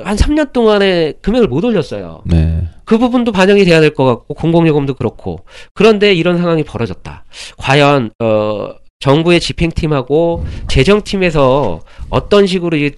한 0.04 0.14
3년 0.16 0.52
동안에 0.52 1.14
금액을 1.22 1.48
못 1.48 1.64
올렸어요. 1.64 2.20
네. 2.26 2.68
그 2.84 2.98
부분도 2.98 3.32
반영이 3.32 3.64
돼야 3.64 3.80
될 3.80 3.94
것 3.94 4.04
같고 4.04 4.34
공공요금도 4.34 4.92
그렇고 4.92 5.38
그런데 5.72 6.12
이런 6.12 6.36
상황이 6.36 6.64
벌어졌다. 6.64 7.24
과연 7.56 8.10
어 8.22 8.68
정부의 9.00 9.40
집행팀하고 9.40 10.44
재정팀에서 10.68 11.80
어떤 12.10 12.46
식으로 12.46 12.76
이 12.76 12.90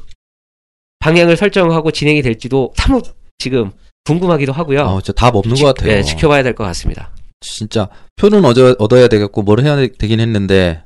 방향을 0.98 1.36
설정하고 1.36 1.92
진행이 1.92 2.22
될지도 2.22 2.72
사뭇 2.74 3.04
지금 3.38 3.70
궁금하기도 4.08 4.52
하고요. 4.52 4.80
어, 4.82 5.00
답 5.14 5.36
없는 5.36 5.54
지- 5.56 5.62
것 5.62 5.74
같아요. 5.74 5.92
네, 5.94 6.02
지켜봐야 6.02 6.42
될 6.42 6.54
것 6.54 6.64
같습니다. 6.64 7.10
진짜 7.40 7.88
표는 8.16 8.44
얻어, 8.44 8.74
얻어야 8.78 9.06
되겠고 9.08 9.42
뭘 9.42 9.60
해야 9.60 9.76
되- 9.76 9.92
되긴 9.92 10.18
했는데 10.20 10.82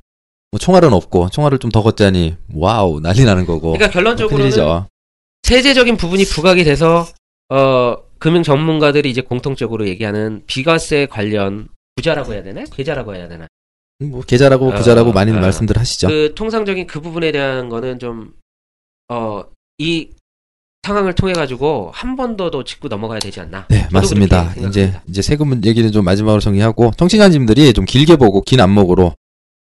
뭐 0.50 0.58
총알은 0.58 0.92
없고 0.92 1.30
총알을 1.30 1.58
좀 1.58 1.70
더 1.70 1.82
걷자니 1.82 2.37
와우 2.54 3.00
난리 3.00 3.24
나는 3.24 3.46
거고. 3.46 3.72
그러니까 3.72 3.88
결론적으로는. 3.90 4.50
세제적인 5.44 5.96
부분이 5.96 6.24
부각이 6.26 6.62
돼서 6.64 7.06
어 7.48 7.96
금융 8.18 8.42
전문가들이 8.42 9.11
이제 9.11 9.20
공통적으로 9.22 9.88
얘기하는 9.88 10.42
비과세 10.46 11.06
관련 11.06 11.68
부자라고 11.96 12.32
해야 12.35 12.42
되나? 12.42 12.64
계좌라고 12.64 13.14
해야 13.14 13.28
되나? 13.28 13.46
뭐 14.00 14.20
계좌라고 14.22 14.68
어, 14.68 14.74
부자라고 14.74 15.12
많이 15.12 15.30
어. 15.32 15.35
말씀들 15.35 15.78
하시죠. 15.78 16.08
그 16.08 16.32
통상적인 16.35 16.87
그 16.87 17.00
부분에 17.00 17.32
대한 17.32 17.68
거는 17.68 17.98
좀 17.98 18.32
어 19.08 19.44
이 19.78 20.11
상황을 20.87 21.12
통해 21.14 21.33
가지고 21.33 21.90
한 21.95 22.16
번 22.16 22.37
더 22.37 22.51
더 22.51 22.64
짚고 22.64 22.88
넘어가야 22.88 23.21
되지 23.21 23.40
않나? 23.40 23.66
네, 23.68 23.87
맞습니다. 23.92 24.53
이제. 24.68 24.92
이제 25.09 25.23
세금 25.23 25.49
문- 25.49 25.64
얘기는 25.64 25.90
좀 25.92 26.05
마지막으로 26.05 26.40
정리하고 26.40 26.90
청취자님들이 26.97 27.73
좀 27.73 27.85
길게 27.85 28.16
보고 28.16 28.42
긴 28.42 28.61
안목으로 28.61 29.14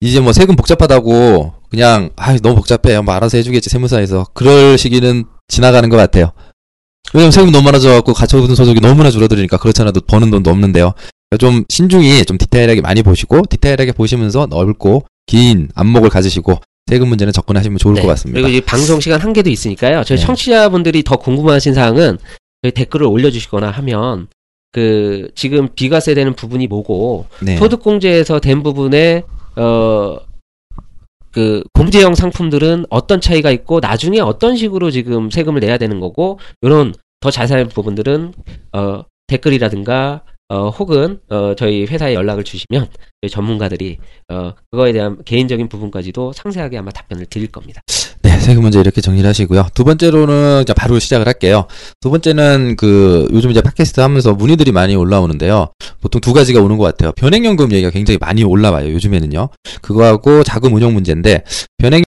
이제 0.01 0.19
뭐 0.21 0.33
세금 0.33 0.57
복잡하다고 0.57 1.55
그냥 1.71 2.11
아 2.17 2.37
너무 2.39 2.57
복잡해 2.57 3.01
뭐 3.01 3.15
알아서 3.15 3.37
해주겠지 3.39 3.71
세무사에서 3.71 4.27
그럴 4.35 4.77
시기는 4.77 5.25
지나가는 5.49 5.89
것 5.89 5.97
같아요. 5.97 6.33
왜냐면 7.13 7.31
세금 7.31 7.53
너무 7.53 7.65
많아져갖고 7.67 8.13
가처분 8.13 8.53
소득이 8.55 8.81
너무나 8.81 9.11
줄어들으니까 9.11 9.57
그렇잖아도 9.59 10.01
버는 10.01 10.31
돈도 10.33 10.51
없는데요. 10.51 10.93
그러니까 11.31 11.39
좀 11.39 11.65
신중히 11.69 12.25
좀 12.25 12.39
디테일하게 12.39 12.81
많이 12.81 13.03
보시고 13.05 13.43
디테일하게 13.49 13.93
보시면서 13.93 14.47
넓고 14.51 15.05
긴 15.27 15.69
안목을 15.77 16.11
가지시고 16.11 16.59
세금 16.87 17.09
문제는 17.09 17.33
접근하시면 17.33 17.79
좋을 17.79 17.95
네. 17.95 18.03
것 18.03 18.09
같습니다. 18.09 18.41
그리고 18.41 18.57
이 18.57 18.61
방송 18.61 19.01
시간 19.01 19.21
한계도 19.21 19.51
있으니까요. 19.51 20.05
저희 20.05 20.19
네. 20.19 20.25
청취자분들이 20.25 21.03
더 21.03 21.17
궁금하신 21.17 21.75
사항은 21.75 22.19
저희 22.63 22.73
댓글을 22.73 23.07
올려주시거나 23.07 23.71
하면 23.71 24.29
그 24.73 25.31
지금 25.35 25.69
비과세 25.75 26.15
되는 26.15 26.35
부분이 26.35 26.67
뭐고 26.67 27.27
네. 27.43 27.57
소득공제에서 27.57 28.41
된 28.41 28.63
부분에 28.63 29.23
어. 29.57 30.19
그 31.33 31.65
공제형 31.73 32.15
상품들은 32.15 32.87
어떤 32.91 33.21
차이가 33.21 33.51
있고 33.51 33.81
나중에 33.81 34.21
어떤 34.21 34.57
식으로 34.57 34.93
지금 34.93 35.31
세금을 35.31 35.59
내야 35.59 35.79
되는 35.79 35.99
거고 35.99 36.39
이런 36.63 36.95
더 37.19 37.33
자세한 37.33 37.71
부분들은 37.71 38.33
어 38.73 39.03
댓글이라든가 39.27 40.23
어 40.49 40.69
혹은 40.69 41.21
어 41.31 41.55
저희 41.57 41.87
회사에 41.87 42.15
연락을 42.15 42.45
주시면 42.45 42.89
저희 43.23 43.31
전문가들이 43.31 43.99
어 44.29 44.53
그거에 44.71 44.93
대한 44.93 45.19
개인적인 45.25 45.69
부분까지도 45.69 46.33
상세하게 46.33 46.79
아마 46.79 46.91
답변을 46.91 47.27
드릴 47.27 47.49
겁니다. 47.49 47.81
네, 48.23 48.39
세금 48.39 48.63
문제 48.63 48.81
이렇게 48.81 49.01
정리를 49.01 49.29
하시고요. 49.29 49.69
두 49.75 49.85
번째로는 49.85 50.63
이제 50.63 50.73
바로 50.75 50.99
시작을 50.99 51.27
할게요. 51.27 51.67
두 52.01 52.11
번째는 52.11 52.77
그 52.77 53.29
요즘 53.33 53.51
이제 53.51 53.61
팟캐스트 53.61 54.01
하면서 54.01 54.33
문의들이 54.35 54.73
많이 54.73 54.95
올라오는데요. 54.97 55.69
보통 56.01 56.21
두 56.21 56.33
가지가 56.33 56.61
오는 56.61 56.77
것 56.77 56.85
같아요. 56.85 57.13
변액연금 57.13 57.73
얘기가 57.73 57.91
굉장히 57.91 58.19
많이 58.19 58.45
올라와요. 58.45 58.91
요즘에는요. 58.93 59.49
그거하고 59.83 60.43
자금 60.43 60.75
운용 60.75 60.95
문제인데 60.95 61.45
변액 61.79 62.05